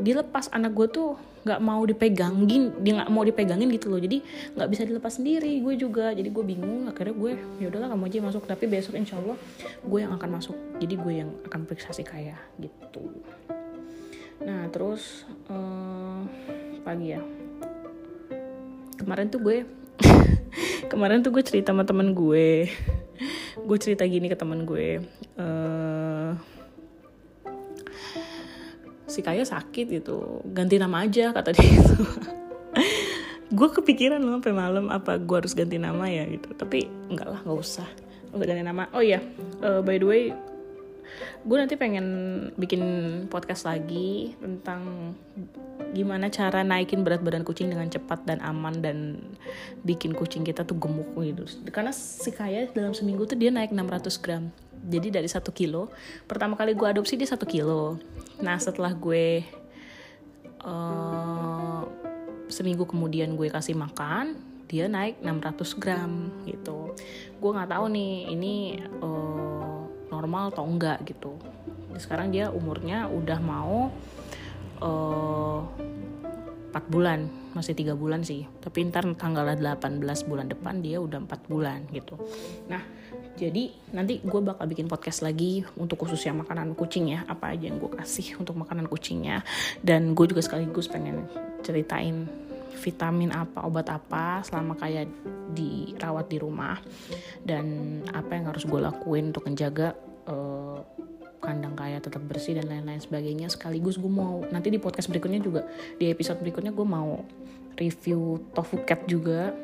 dilepas. 0.00 0.52
Anak 0.52 0.76
gue 0.76 0.88
tuh 0.92 1.08
nggak 1.38 1.64
mau 1.64 1.80
dipegangin 1.86 2.76
dia 2.82 3.00
nggak 3.00 3.10
mau 3.14 3.24
dipegangin 3.24 3.72
gitu 3.72 3.88
loh. 3.88 4.00
Jadi 4.00 4.20
nggak 4.52 4.68
bisa 4.68 4.82
dilepas 4.84 5.16
sendiri 5.16 5.64
gue 5.64 5.74
juga. 5.80 6.12
Jadi 6.12 6.28
gue 6.28 6.44
bingung 6.44 6.90
akhirnya 6.92 7.14
gue 7.16 7.30
ya 7.64 7.66
udahlah 7.72 7.88
kamu 7.88 8.04
aja 8.12 8.18
masuk. 8.28 8.44
Tapi 8.44 8.64
besok 8.68 8.94
insya 9.00 9.16
Allah 9.16 9.40
gue 9.80 9.98
yang 9.98 10.12
akan 10.12 10.28
masuk. 10.36 10.56
Jadi 10.76 10.94
gue 11.00 11.12
yang 11.24 11.30
akan 11.48 11.64
periksa 11.64 11.96
si 11.96 12.04
kaya 12.04 12.36
gitu. 12.60 13.08
Nah 14.44 14.68
terus 14.70 15.24
eh, 15.48 16.20
pagi 16.84 17.16
ya 17.16 17.37
kemarin 18.98 19.30
tuh 19.30 19.40
gue 19.40 19.62
kemarin 20.92 21.22
tuh 21.22 21.30
gue 21.30 21.42
cerita 21.46 21.70
sama 21.70 21.86
temen 21.86 22.12
gue. 22.12 22.68
Gue 23.58 23.78
cerita 23.78 24.02
gini 24.04 24.26
ke 24.26 24.34
temen 24.34 24.66
gue. 24.66 25.02
Uh, 25.38 26.34
si 29.06 29.22
kaya 29.22 29.46
sakit 29.46 30.02
gitu. 30.02 30.42
Ganti 30.50 30.76
nama 30.76 31.06
aja 31.06 31.30
kata 31.30 31.54
dia 31.54 31.64
gitu 31.64 31.96
gue 33.48 33.68
kepikiran 33.72 34.20
loh 34.20 34.36
sampai 34.36 34.52
malam 34.52 34.92
apa 34.92 35.16
gue 35.16 35.36
harus 35.40 35.56
ganti 35.56 35.80
nama 35.80 36.04
ya 36.10 36.26
gitu. 36.28 36.52
Tapi 36.52 36.90
enggak 37.08 37.28
lah 37.30 37.40
nggak 37.46 37.58
usah. 37.58 37.88
Nggak 38.34 38.46
ganti 38.50 38.62
nama. 38.66 38.84
Oh 38.92 39.00
iya 39.00 39.22
uh, 39.62 39.80
by 39.80 39.96
the 39.96 40.06
way 40.06 40.22
gue 41.42 41.56
nanti 41.56 41.74
pengen 41.74 42.06
bikin 42.54 42.82
podcast 43.32 43.66
lagi 43.66 44.36
tentang 44.38 45.14
gimana 45.92 46.28
cara 46.28 46.60
naikin 46.60 47.00
berat 47.00 47.24
badan 47.24 47.46
kucing 47.46 47.72
dengan 47.72 47.88
cepat 47.88 48.24
dan 48.28 48.38
aman 48.44 48.84
dan 48.84 48.98
bikin 49.82 50.12
kucing 50.12 50.44
kita 50.44 50.62
tuh 50.64 50.76
gemuk 50.76 51.08
gitu. 51.24 51.44
Karena 51.72 51.94
si 51.94 52.28
kaya 52.30 52.68
dalam 52.72 52.92
seminggu 52.92 53.24
tuh 53.24 53.38
dia 53.40 53.48
naik 53.48 53.72
600 53.72 54.22
gram. 54.24 54.52
Jadi 54.78 55.08
dari 55.10 55.26
satu 55.26 55.50
kilo 55.50 55.90
pertama 56.28 56.54
kali 56.54 56.76
gue 56.76 56.86
adopsi 56.86 57.16
dia 57.16 57.28
satu 57.28 57.48
kilo. 57.48 57.98
Nah 58.44 58.60
setelah 58.60 58.92
gue 58.94 59.42
uh, 60.62 61.82
seminggu 62.48 62.84
kemudian 62.88 63.36
gue 63.36 63.48
kasih 63.48 63.76
makan 63.76 64.38
dia 64.68 64.84
naik 64.86 65.24
600 65.24 65.80
gram 65.80 66.12
gitu. 66.44 66.92
Gue 67.40 67.50
nggak 67.56 67.72
tahu 67.72 67.88
nih 67.88 68.12
ini 68.28 68.54
uh, 69.00 69.27
normal 70.18 70.50
atau 70.50 70.66
enggak 70.66 70.98
gitu. 71.06 71.38
Sekarang 71.94 72.34
dia 72.34 72.50
umurnya 72.50 73.06
udah 73.06 73.38
mau 73.38 73.94
eh, 74.82 75.60
4 76.68 76.92
bulan 76.92 77.30
masih 77.56 77.74
tiga 77.74 77.96
bulan 77.96 78.22
sih. 78.26 78.44
Tapi 78.60 78.86
ntar 78.90 79.06
tanggal 79.16 79.46
18 79.56 80.02
bulan 80.28 80.46
depan 80.50 80.82
dia 80.84 81.00
udah 81.00 81.22
4 81.24 81.50
bulan 81.50 81.86
gitu. 81.94 82.18
Nah 82.68 82.82
jadi 83.38 83.70
nanti 83.94 84.18
gue 84.20 84.40
bakal 84.42 84.66
bikin 84.66 84.90
podcast 84.90 85.22
lagi 85.22 85.62
untuk 85.78 86.02
khusus 86.02 86.20
yang 86.26 86.42
makanan 86.42 86.74
kucing 86.74 87.14
ya. 87.14 87.22
Apa 87.26 87.54
aja 87.54 87.70
yang 87.70 87.78
gue 87.78 87.90
kasih 87.94 88.36
untuk 88.40 88.58
makanan 88.58 88.90
kucingnya. 88.90 89.46
Dan 89.80 90.12
gue 90.12 90.26
juga 90.26 90.42
sekaligus 90.42 90.90
pengen 90.90 91.24
ceritain 91.62 92.26
vitamin 92.78 93.34
apa 93.34 93.66
obat 93.66 93.90
apa 93.90 94.42
selama 94.46 94.78
kayak 94.78 95.10
dirawat 95.54 96.26
di 96.30 96.38
rumah. 96.42 96.78
Dan 97.42 97.98
apa 98.10 98.38
yang 98.38 98.50
harus 98.50 98.66
gue 98.66 98.80
lakuin 98.82 99.30
untuk 99.30 99.46
menjaga 99.46 99.94
uh, 100.28 100.78
kandang 101.40 101.74
kayak 101.78 102.04
tetap 102.04 102.22
bersih 102.26 102.58
dan 102.58 102.68
lain-lain 102.68 103.00
sebagainya 103.00 103.48
sekaligus 103.48 103.96
gue 103.96 104.10
mau 104.10 104.42
nanti 104.50 104.74
di 104.74 104.82
podcast 104.82 105.06
berikutnya 105.06 105.40
juga 105.40 105.62
di 105.96 106.10
episode 106.10 106.42
berikutnya 106.42 106.74
gue 106.74 106.86
mau 106.86 107.22
review 107.78 108.42
tofu 108.52 108.82
cat 108.82 109.06
juga. 109.06 109.54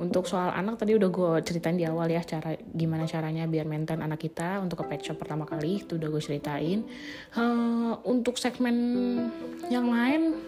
Untuk 0.00 0.24
soal 0.24 0.56
anak 0.56 0.80
tadi 0.80 0.96
udah 0.96 1.12
gue 1.12 1.44
ceritain 1.44 1.76
di 1.76 1.84
awal 1.84 2.08
ya 2.08 2.24
cara 2.24 2.56
gimana 2.72 3.04
caranya 3.04 3.44
biar 3.44 3.68
maintain 3.68 4.00
anak 4.00 4.24
kita 4.24 4.56
untuk 4.56 4.80
ke 4.80 4.84
pet 4.88 5.04
shop 5.04 5.20
pertama 5.20 5.44
kali 5.44 5.84
itu 5.84 6.00
udah 6.00 6.08
gue 6.08 6.22
ceritain. 6.24 6.88
Uh, 7.36 8.00
untuk 8.08 8.40
segmen 8.40 8.76
yang 9.68 9.92
lain 9.92 10.40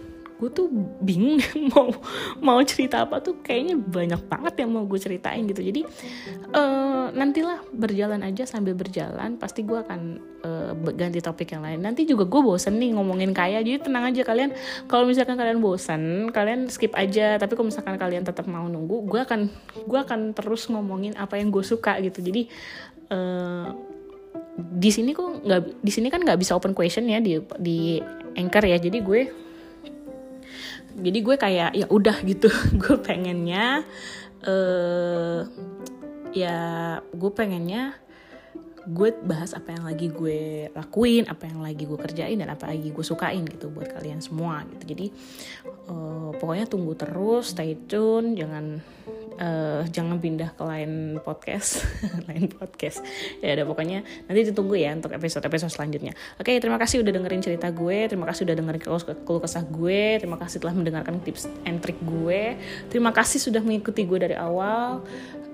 gue 0.42 0.50
tuh 0.50 0.66
bingung 0.98 1.38
mau 1.70 1.94
mau 2.42 2.58
cerita 2.66 3.06
apa 3.06 3.22
tuh. 3.22 3.38
Kayaknya 3.46 3.78
banyak 3.78 4.22
banget 4.26 4.54
yang 4.66 4.74
mau 4.74 4.82
gue 4.82 4.98
ceritain 4.98 5.46
gitu. 5.46 5.62
Jadi 5.62 5.86
uh, 6.50 7.14
nantilah 7.14 7.62
berjalan 7.70 8.26
aja 8.26 8.42
sambil 8.42 8.74
berjalan 8.74 9.38
pasti 9.38 9.62
gue 9.62 9.78
akan 9.78 10.00
uh, 10.42 10.74
ganti 10.98 11.22
topik 11.22 11.54
yang 11.54 11.62
lain. 11.62 11.78
Nanti 11.78 12.02
juga 12.02 12.26
gue 12.26 12.42
bosen 12.42 12.82
nih 12.82 12.98
ngomongin 12.98 13.30
kaya. 13.30 13.62
Jadi 13.62 13.86
tenang 13.86 14.10
aja 14.10 14.26
kalian 14.26 14.50
kalau 14.90 15.06
misalkan 15.06 15.38
kalian 15.38 15.62
bosen 15.62 16.34
kalian 16.34 16.66
skip 16.66 16.98
aja. 16.98 17.38
Tapi 17.38 17.54
kalau 17.54 17.70
misalkan 17.70 17.94
kalian 17.94 18.26
tetap 18.26 18.50
mau 18.50 18.66
nunggu 18.66 19.06
gue 19.06 19.20
akan 19.22 19.46
gue 19.86 19.98
akan 20.02 20.34
terus 20.34 20.66
ngomongin 20.66 21.14
apa 21.14 21.38
yang 21.38 21.54
gue 21.54 21.62
suka 21.62 22.02
gitu. 22.02 22.18
Jadi 22.18 22.50
uh, 23.14 23.70
di 24.58 24.90
sini 24.90 25.14
kok 25.14 25.46
nggak 25.46 25.80
di 25.80 25.92
sini 25.94 26.10
kan 26.10 26.20
nggak 26.20 26.36
bisa 26.36 26.58
open 26.58 26.74
question 26.74 27.06
ya 27.06 27.22
di 27.22 27.38
di 27.62 28.02
anchor 28.34 28.66
ya. 28.66 28.82
Jadi 28.82 28.98
gue 28.98 29.41
jadi 30.98 31.18
gue 31.24 31.36
kayak 31.38 31.70
ya 31.76 31.86
udah 31.88 32.16
gitu 32.26 32.48
gue 32.82 32.96
pengennya 33.00 33.86
uh, 34.44 35.46
ya 36.32 36.58
gue 37.12 37.30
pengennya 37.32 38.01
gue 38.82 39.14
bahas 39.22 39.54
apa 39.54 39.74
yang 39.74 39.84
lagi 39.86 40.10
gue 40.10 40.68
lakuin, 40.74 41.30
apa 41.30 41.46
yang 41.46 41.62
lagi 41.62 41.86
gue 41.86 41.98
kerjain 41.98 42.38
dan 42.38 42.50
apa 42.50 42.70
lagi 42.70 42.90
gue 42.90 43.04
sukain 43.04 43.46
gitu 43.46 43.70
buat 43.70 43.86
kalian 43.94 44.18
semua 44.18 44.66
gitu. 44.74 44.94
Jadi 44.94 45.06
uh, 45.86 46.34
pokoknya 46.34 46.66
tunggu 46.66 46.98
terus, 46.98 47.54
stay 47.54 47.78
tune, 47.86 48.34
jangan 48.34 48.82
uh, 49.38 49.82
jangan 49.86 50.18
pindah 50.18 50.52
ke 50.58 50.62
lain 50.66 51.22
podcast 51.22 51.86
lain 52.28 52.50
podcast. 52.50 53.00
Ya 53.38 53.54
udah 53.54 53.66
pokoknya 53.70 54.02
nanti 54.26 54.40
ditunggu 54.50 54.74
ya 54.74 54.92
untuk 54.98 55.14
episode 55.14 55.44
episode 55.46 55.72
selanjutnya. 55.72 56.12
Oke 56.42 56.58
terima 56.58 56.76
kasih 56.76 57.06
udah 57.06 57.12
dengerin 57.14 57.42
cerita 57.42 57.70
gue 57.70 58.10
terima 58.10 58.26
kasih 58.28 58.50
udah 58.50 58.56
dengerin 58.58 58.82
keluh 58.82 59.40
kesah 59.42 59.64
gue 59.64 60.18
terima 60.18 60.36
kasih 60.38 60.58
telah 60.58 60.74
mendengarkan 60.74 61.22
tips 61.22 61.46
and 61.64 61.78
trick 61.78 61.98
gue. 62.02 62.58
Terima 62.90 63.14
kasih 63.14 63.38
sudah 63.38 63.62
mengikuti 63.62 64.04
gue 64.04 64.18
dari 64.18 64.36
awal 64.36 65.04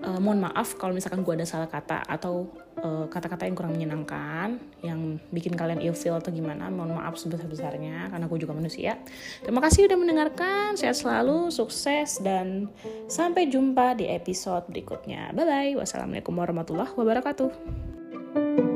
uh, 0.05 0.21
mohon 0.23 0.43
maaf 0.43 0.79
kalau 0.79 0.95
misalkan 0.95 1.23
gue 1.27 1.35
ada 1.35 1.47
salah 1.49 1.67
kata 1.67 2.05
atau 2.07 2.47
eh, 2.79 3.07
kata-kata 3.11 3.43
uh, 3.43 3.47
yang 3.51 3.57
kurang 3.59 3.75
menyenangkan 3.75 4.63
yang 4.87 5.19
bikin 5.35 5.59
kalian 5.59 5.83
ilfeel 5.83 6.15
atau 6.19 6.31
gimana 6.31 6.71
mohon 6.71 6.95
maaf 6.95 7.19
sebesar-besarnya 7.19 8.13
karena 8.15 8.27
gue 8.31 8.39
juga 8.39 8.55
manusia. 8.55 9.01
Terima 9.43 9.59
kasih 9.59 9.91
udah 9.91 9.99
mendengarkan 9.99 10.79
sehat 10.79 10.99
selalu 10.99 11.51
sukses 11.51 12.23
dan 12.23 12.71
sampai 13.11 13.51
jumpa 13.51 13.99
di 13.99 14.07
episode 14.07 14.67
berikutnya. 14.71 15.35
Bye 15.35 15.47
bye 15.47 15.73
wassalamualaikum 15.83 16.35
warahmatullahi 16.39 16.95
wabarakatuh 16.95 18.67